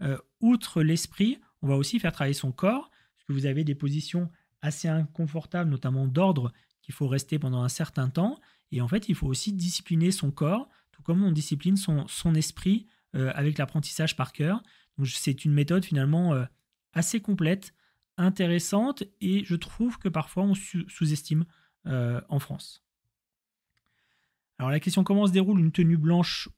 [0.00, 3.74] euh, outre l'esprit, on va aussi faire travailler son corps, parce que vous avez des
[3.74, 4.30] positions
[4.62, 8.40] assez inconfortables, notamment d'ordre, qu'il faut rester pendant un certain temps.
[8.72, 10.68] Et en fait, il faut aussi discipliner son corps,
[11.00, 14.62] tout comme on discipline son, esprit avec l'apprentissage par cœur
[15.06, 16.44] c'est une méthode finalement euh,
[16.92, 17.74] assez complète,
[18.16, 21.44] intéressante et je trouve que parfois on sous-estime
[21.86, 22.84] euh, en France.
[24.58, 26.48] Alors la question comment se déroule une tenue blanche?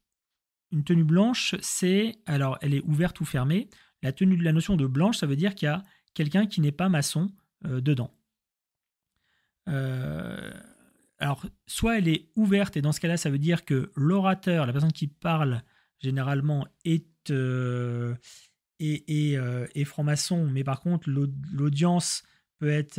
[0.72, 3.68] Une tenue blanche, c'est alors elle est ouverte ou fermée.
[4.02, 5.82] la tenue de la notion de blanche, ça veut dire qu'il y a
[6.14, 7.30] quelqu'un qui n'est pas maçon
[7.64, 8.12] dedans.
[11.22, 14.72] Alors, soit elle est ouverte, et dans ce cas-là, ça veut dire que l'orateur, la
[14.72, 15.62] personne qui parle
[16.00, 17.30] généralement, est,
[18.80, 22.24] est franc-maçon, mais par contre, l'audience
[22.58, 22.98] peut être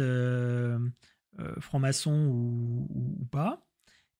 [1.40, 3.66] euh, franc-maçon ou, pas.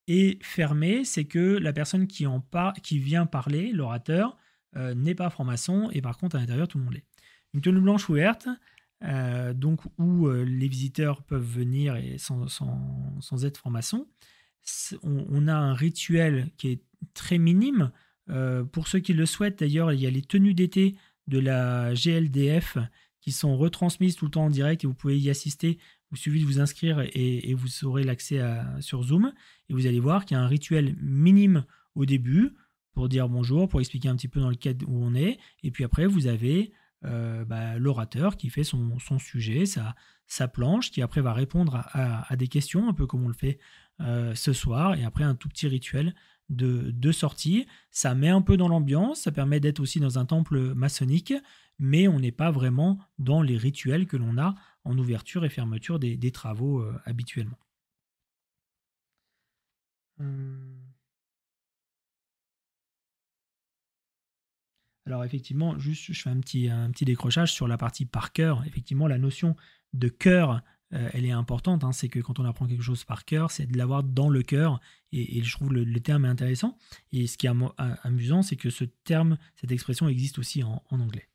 [0.08, 2.44] Et fermé, c'est que la personne qui, en
[2.82, 4.36] qui vient parler, l'orateur,
[4.76, 7.06] euh, n'est pas franc-maçon et par contre à l'intérieur tout le monde l'est.
[7.54, 8.48] Une tenue blanche ouverte,
[9.04, 14.06] euh, donc où les visiteurs peuvent venir et sans, être franc-maçon.
[15.02, 16.82] On, a un rituel qui est
[17.12, 17.90] très minime.
[18.72, 20.96] pour ceux qui le souhaitent, d'ailleurs, il y a les tenues d'été
[21.26, 22.78] de la GLDF
[23.20, 25.78] qui sont retransmises tout le temps en direct et vous pouvez y assister
[26.14, 28.40] il suffit de vous inscrire et, vous aurez l'accès
[28.80, 29.32] sur Zoom.
[29.68, 32.54] Et vous allez voir qu'il y a un rituel minime au début
[32.92, 35.38] pour dire bonjour, pour expliquer un petit peu dans le cadre où on est.
[35.64, 36.72] Et puis après, vous avez
[37.04, 42.48] euh, bah, l'orateur qui fait son, sujet, sa, planche, qui après va répondre à, des
[42.48, 43.58] questions, un peu comme on le fait
[44.00, 44.94] euh, ce soir.
[44.94, 46.14] Et après, un tout petit rituel
[46.50, 47.66] de, de sortie.
[47.90, 51.34] Ça met un peu dans l'ambiance, ça permet d'être aussi dans un temple maçonnique,
[51.78, 55.98] mais on n'est pas vraiment dans les rituels que l'on a en ouverture et fermeture
[55.98, 57.58] des, travaux euh, habituellement.
[60.20, 60.93] Hum.
[65.06, 68.64] Alors effectivement, juste je fais un petit, décrochage sur la partie par cœur.
[68.66, 69.54] Effectivement, la notion
[69.92, 71.84] de cœur, euh, elle est importante.
[71.84, 71.92] Hein.
[71.92, 74.80] C'est que quand on apprend quelque chose par cœur, c'est de l'avoir dans le cœur.
[75.12, 76.76] Et, je trouve le, terme intéressant.
[77.12, 77.52] Et ce qui est
[78.02, 81.28] amusant, c'est que ce terme, cette expression existe aussi en anglais.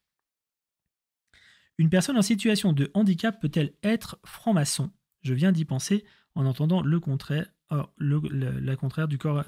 [1.79, 4.91] Une personne en situation de handicap peut-elle être franc-maçon?
[5.21, 6.03] Je viens d'y penser
[6.35, 7.49] en entendant le contraire,
[7.97, 9.45] la contraire du corps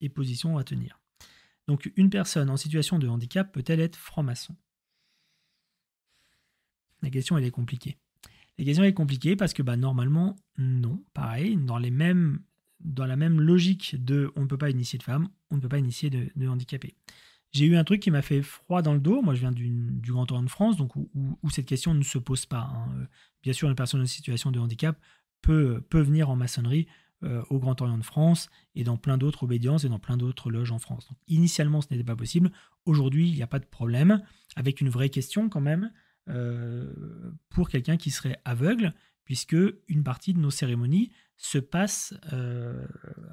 [0.00, 0.99] et position à tenir.
[1.70, 4.56] Donc une personne en situation de handicap peut-elle être franc-maçon?
[7.00, 7.96] La question est compliquée.
[8.58, 12.40] La question est compliquée parce que bah, normalement non, pareil, dans, les mêmes,
[12.80, 15.68] dans la même logique de on ne peut pas initier de femmes, on ne peut
[15.68, 16.96] pas initier de, de handicapés
[17.52, 19.22] j'ai eu un truc qui m'a fait froid dans le dos.
[19.22, 22.46] Moi, je viens du Grand Orient de France, donc où, cette question ne se pose
[22.46, 22.70] pas.
[22.72, 22.88] Hein.
[22.94, 23.06] Euh,
[23.42, 24.96] bien sûr, une personne en situation de handicap
[25.42, 26.86] peut, peut venir en maçonnerie
[27.22, 30.50] euh, au Grand Orient de France et dans plein d'autres obédiences et dans plein d'autres
[30.50, 31.08] loges en France.
[31.08, 32.50] Donc, initialement, ce n'était pas possible.
[32.86, 34.22] Aujourd'hui, il n'y a pas de problème,
[34.56, 35.92] avec une vraie question quand même
[36.28, 36.92] euh,
[37.48, 38.94] pour quelqu'un qui serait aveugle,
[39.24, 39.56] puisque
[39.88, 42.14] une partie de nos cérémonies se passe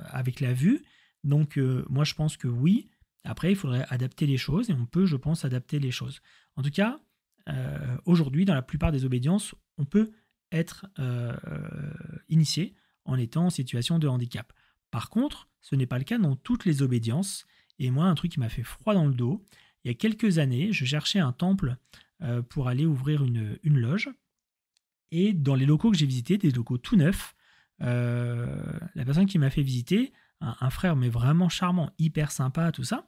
[0.05, 0.83] avec la vue.
[1.23, 1.57] Donc,
[1.89, 2.89] moi, je pense que oui
[3.27, 6.21] après, il faudrait adapter les choses et on peut, je pense, adapter les choses.
[6.55, 6.99] En tout cas,
[7.49, 10.11] euh, aujourd'hui, dans la plupart des obédiences, on peut
[10.51, 11.35] être euh,
[12.29, 12.73] initié
[13.07, 14.53] en étant en situation de handicap.
[14.91, 17.45] Par contre, ce n'est pas le cas dans toutes les obédiences.
[17.79, 19.43] Et moi, un truc qui m'a fait froid dans le dos,
[19.83, 21.77] il y a quelques années, je cherchais un temple
[22.21, 24.09] euh, pour aller ouvrir une, loge.
[25.11, 27.35] Et dans les locaux que j'ai visités, des locaux tout neufs,
[27.79, 33.07] la personne qui m'a fait visiter un, frère, mais vraiment charmant, hyper sympa, tout ça,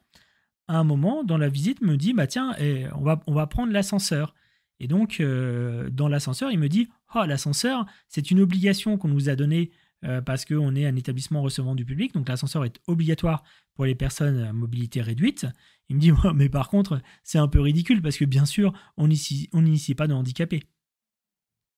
[0.68, 3.46] à un moment, dans la visite, me dit, bah tiens, eh, on, va, on va
[3.46, 4.34] prendre l'ascenseur.
[4.78, 9.28] Et donc, euh, dans l'ascenseur, il me dit, oh, l'ascenseur, c'est une obligation qu'on nous
[9.28, 9.70] a donnée
[10.04, 13.42] euh, parce qu'on est un établissement recevant du public, donc l'ascenseur est obligatoire
[13.74, 15.46] pour les personnes à mobilité réduite.
[15.88, 19.08] Il me dit, mais par contre, c'est un peu ridicule parce que bien sûr, on
[19.08, 20.62] n'initie pas de handicapés.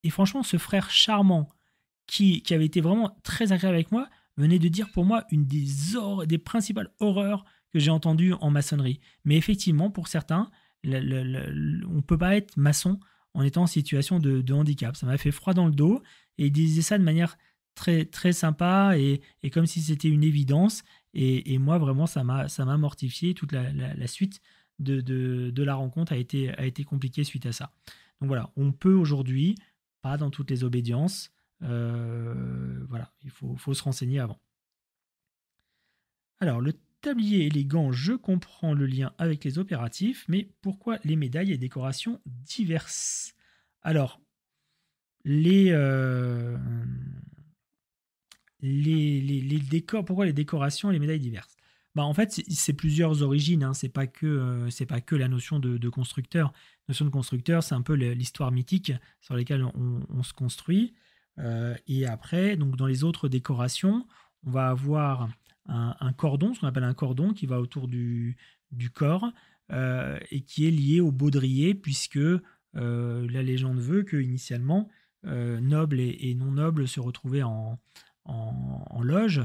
[0.05, 1.49] Et franchement, ce frère charmant
[2.07, 5.47] qui, qui avait été vraiment très agréable avec moi venait de dire pour moi une
[5.47, 5.67] des,
[6.27, 9.01] des principales horreurs que j'ai entendues en maçonnerie.
[9.25, 10.51] Mais effectivement, pour certains,
[10.85, 12.99] on ne peut pas être maçon
[13.35, 14.97] en étant en situation de, handicap.
[14.97, 16.03] Ça m'a fait froid dans le dos
[16.39, 17.37] et il disait ça de manière
[17.75, 19.21] très, très sympa et,
[19.51, 20.83] comme si c'était une évidence.
[21.15, 23.35] Et, moi, vraiment, ça m'a mortifié.
[23.35, 24.41] Toute la, suite
[24.79, 27.73] de, de, la rencontre a été, a été compliquée suite à ça.
[28.21, 29.57] Donc voilà, on peut aujourd'hui,
[30.01, 31.33] pas dans toutes les obédiences,
[31.63, 34.41] euh, voilà, il faut, se renseigner avant.
[36.41, 40.99] Alors, le tablier et les gants, je comprends le lien avec les opératifs, mais pourquoi
[41.05, 43.35] les médailles et décorations diverses?
[43.83, 44.21] Alors,
[45.25, 46.57] les, euh,
[48.63, 51.57] les, décors, pourquoi les décorations et les médailles diverses?
[51.95, 53.63] Bah, en fait, c'est plusieurs origines.
[53.65, 53.75] Hein.
[53.75, 56.53] C'est pas que euh, c'est pas que la notion de, constructeur.
[56.89, 60.95] La notion de constructeur, c'est un peu l'histoire mythique sur laquelle on se construit.
[61.39, 64.07] Euh, et après, donc dans les autres décorations,
[64.47, 65.29] on va avoir
[65.69, 68.37] un, cordon, ce qu'on appelle un cordon, qui va autour du,
[68.95, 69.31] corps
[69.71, 72.19] euh, et qui est lié au baudrier, puisque
[72.75, 74.89] la légende veut que initialement
[75.25, 77.79] nobles et, non nobles se retrouvaient en,
[78.25, 79.43] en, loge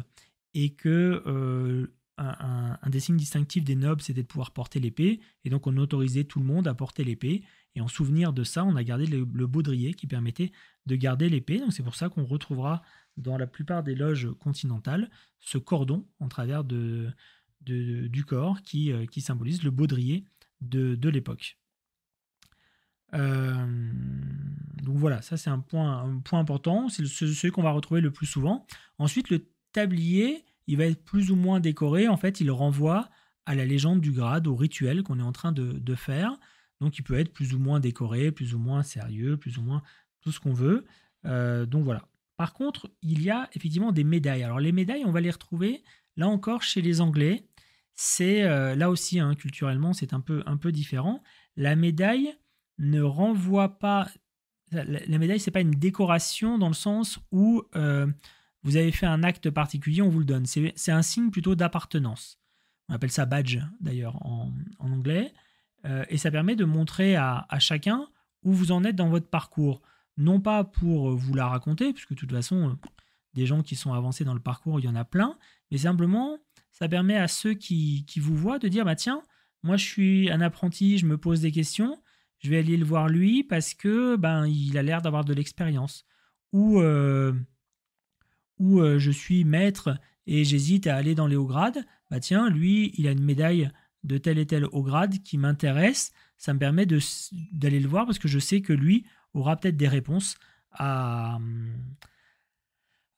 [0.54, 5.68] et que un, des signes distinctifs des nobles, c'était de pouvoir porter l'épée, et donc
[5.68, 7.44] on autorisait tout le monde à porter l'épée.
[7.76, 10.52] Et en souvenir de ça, on a gardé le, baudrier qui permettait
[10.88, 11.60] de garder l'épée.
[11.60, 12.82] Donc c'est pour ça qu'on retrouvera
[13.18, 17.12] dans la plupart des loges continentales ce cordon en travers de,
[17.62, 20.26] du corps qui, euh, qui, symbolise le baudrier
[20.62, 21.60] de, l'époque.
[23.14, 23.92] Euh,
[24.84, 28.66] donc voilà, ça c'est un point, important, c'est celui qu'on va retrouver le plus souvent.
[29.00, 32.08] Ensuite, le tablier, il va être plus ou moins décoré.
[32.08, 33.10] En fait, il renvoie
[33.46, 36.38] à la légende du grade, au rituel qu'on est en train de, faire.
[36.82, 39.82] Donc il peut être plus ou moins décoré, plus ou moins sérieux, plus ou moins
[40.22, 40.86] tout ce qu'on veut.
[41.26, 42.08] Euh, donc voilà.
[42.36, 44.44] Par contre, il y a effectivement des médailles.
[44.44, 45.84] Alors les médailles, on va les retrouver
[46.18, 47.48] là encore chez les Anglais.
[47.96, 51.24] C'est euh, là aussi, hein, culturellement, c'est un peu, un peu différent.
[51.56, 52.36] La médaille
[52.78, 54.08] ne renvoie pas.
[54.72, 58.08] La, la médaille, c'est pas une décoration dans le sens où euh,
[58.64, 60.46] vous avez fait un acte particulier, on vous le donne.
[60.46, 62.40] C'est un signe plutôt d'appartenance.
[62.90, 65.34] On appelle ça badge d'ailleurs en, anglais.
[65.86, 68.08] Euh, et ça permet de montrer à, chacun
[68.44, 69.82] où vous en êtes dans votre parcours.
[70.18, 72.78] Non pas pour vous la raconter, puisque de toute façon,
[73.34, 75.38] des gens qui sont avancés dans le parcours, il y en a plein,
[75.72, 76.40] mais simplement,
[76.72, 79.22] ça permet à ceux qui, vous voient de dire, bah tiens,
[79.64, 82.02] moi je suis un apprenti, je me pose des questions,
[82.40, 86.06] je vais aller le voir lui parce que ben il a l'air d'avoir de l'expérience.
[86.54, 87.34] Ou euh,
[88.60, 92.50] où euh, je suis maître et j'hésite à aller dans les hauts grades, bah tiens,
[92.50, 93.70] lui, il a une médaille
[94.04, 98.20] de tel et tel haut grade qui m'intéresse, ça me permet d'aller le voir parce
[98.20, 100.38] que je sais que lui aura peut-être des réponses
[100.72, 101.40] à,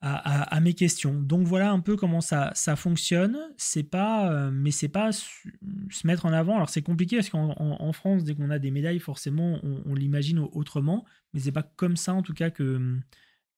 [0.02, 1.14] à, mes questions.
[1.14, 3.38] Donc voilà un peu comment ça, ça fonctionne.
[3.58, 6.56] C'est pas, euh, mais c'est pas se mettre en avant.
[6.56, 11.06] Alors c'est compliqué parce qu'en France, dès qu'on a des médailles, forcément, on, l'imagine autrement.
[11.34, 12.98] Mais c'est pas comme ça en tout cas que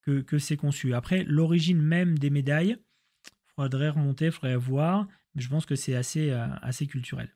[0.02, 0.94] que, c'est conçu.
[0.94, 5.94] Après, l'origine même des médailles, il faudrait remonter, faudrait voir, mais je pense que c'est
[5.94, 7.28] assez, euh, assez culturel.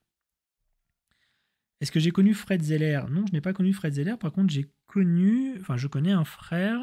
[1.80, 3.02] Est-ce que j'ai connu Fred Zeller?
[3.08, 4.16] Non, je n'ai pas connu Fred Zeller.
[4.18, 6.80] Par contre, j'ai connu, enfin, je connais un frère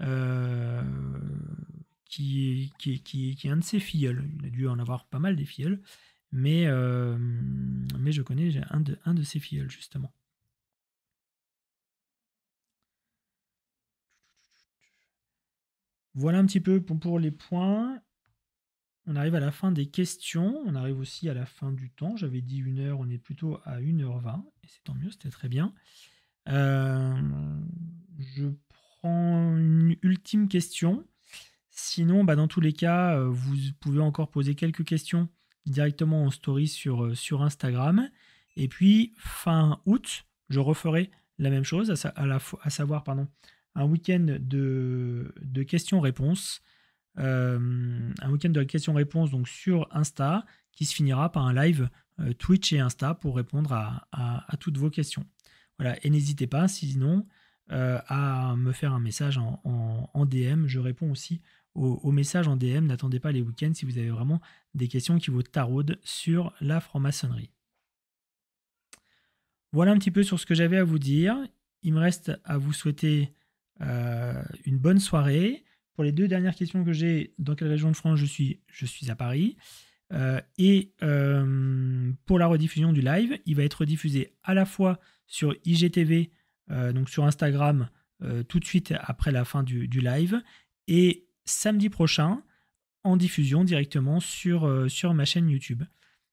[0.00, 0.82] euh,
[2.06, 4.28] qui, qui, qui, qui, est un de ses filleuls.
[4.38, 5.80] Il a dû en avoir pas mal des filleuls,
[6.32, 7.16] mais, euh,
[7.98, 10.12] mais je connais un de, un de ses filleuls, justement.
[16.14, 18.00] Voilà un petit peu pour, les points.
[19.06, 20.62] On arrive à la fin des questions.
[20.66, 22.16] On arrive aussi à la fin du temps.
[22.16, 24.44] J'avais dit une heure, on est plutôt à 1h20.
[24.62, 25.74] Et c'est tant mieux, c'était très bien.
[26.48, 27.14] Euh,
[28.18, 28.46] je
[29.04, 31.04] une ultime question.
[31.70, 35.28] Sinon, bah, dans tous les cas, euh, vous pouvez encore poser quelques questions
[35.66, 38.10] directement en story sur, euh, sur Instagram.
[38.56, 43.26] Et puis, fin août, je referai la même chose, à, à savoir pardon,
[43.74, 45.32] un week-end de,
[45.66, 46.62] questions-réponses.
[47.18, 51.88] Euh, un week-end de questions-réponses donc sur Insta qui se finira par un live
[52.38, 55.26] Twitch et Insta pour répondre à, toutes vos questions.
[55.78, 57.26] Voilà, et n'hésitez pas sinon
[57.72, 60.66] euh, à me faire un message en, DM.
[60.66, 61.40] Je réponds aussi
[61.74, 62.86] aux, messages en DM.
[62.86, 64.42] N'attendez pas les week-ends si vous avez vraiment
[64.74, 67.50] des questions qui vous taraudent sur la franc-maçonnerie.
[69.72, 71.36] Voilà un petit peu sur ce que j'avais à vous dire.
[71.82, 73.32] Il me reste à vous souhaiter
[73.80, 75.64] euh, une bonne soirée.
[75.94, 78.84] Pour les deux dernières questions que j'ai, dans quelle région de France je suis Je
[78.84, 79.56] suis à Paris.
[80.12, 80.92] Euh, et
[82.26, 86.30] pour la rediffusion du live, il va être diffusé à la fois sur IGTV,
[86.92, 87.88] donc sur Instagram,
[88.48, 90.42] tout de suite après la fin du, live,
[90.88, 92.42] et samedi prochain
[93.04, 95.82] en diffusion directement sur, sur ma chaîne YouTube.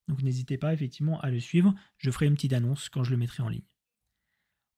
[0.07, 1.73] Donc n'hésitez pas effectivement à le suivre.
[1.97, 3.61] Je ferai une petite annonce quand je le mettrai en ligne.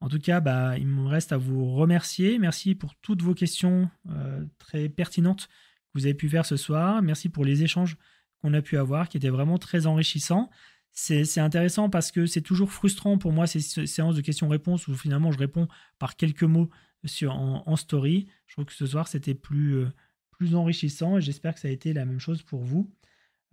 [0.02, 2.40] En tout cas, bah, il me reste à vous remercier.
[2.40, 7.02] Merci pour toutes vos questions euh, très pertinentes que vous avez pu faire ce soir.
[7.04, 7.98] Merci pour les échanges
[8.42, 10.50] qu'on a pu avoir, qui étaient vraiment très enrichissants.
[10.94, 15.32] C'est intéressant parce que c'est toujours frustrant pour moi ces séances de questions-réponses où finalement
[15.32, 15.68] je réponds
[16.00, 16.70] par quelques mots
[17.06, 18.28] sur, en, story.
[18.46, 19.90] Je trouve que ce soir c'était plus, euh,
[20.32, 22.92] plus enrichissant et j'espère que ça a été la même chose pour vous.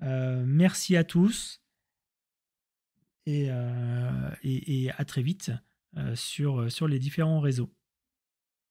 [0.03, 1.63] Euh, merci à tous
[3.27, 3.51] et,
[4.43, 5.53] et à très vite.
[5.97, 7.71] Euh, euh, sur les différents réseaux.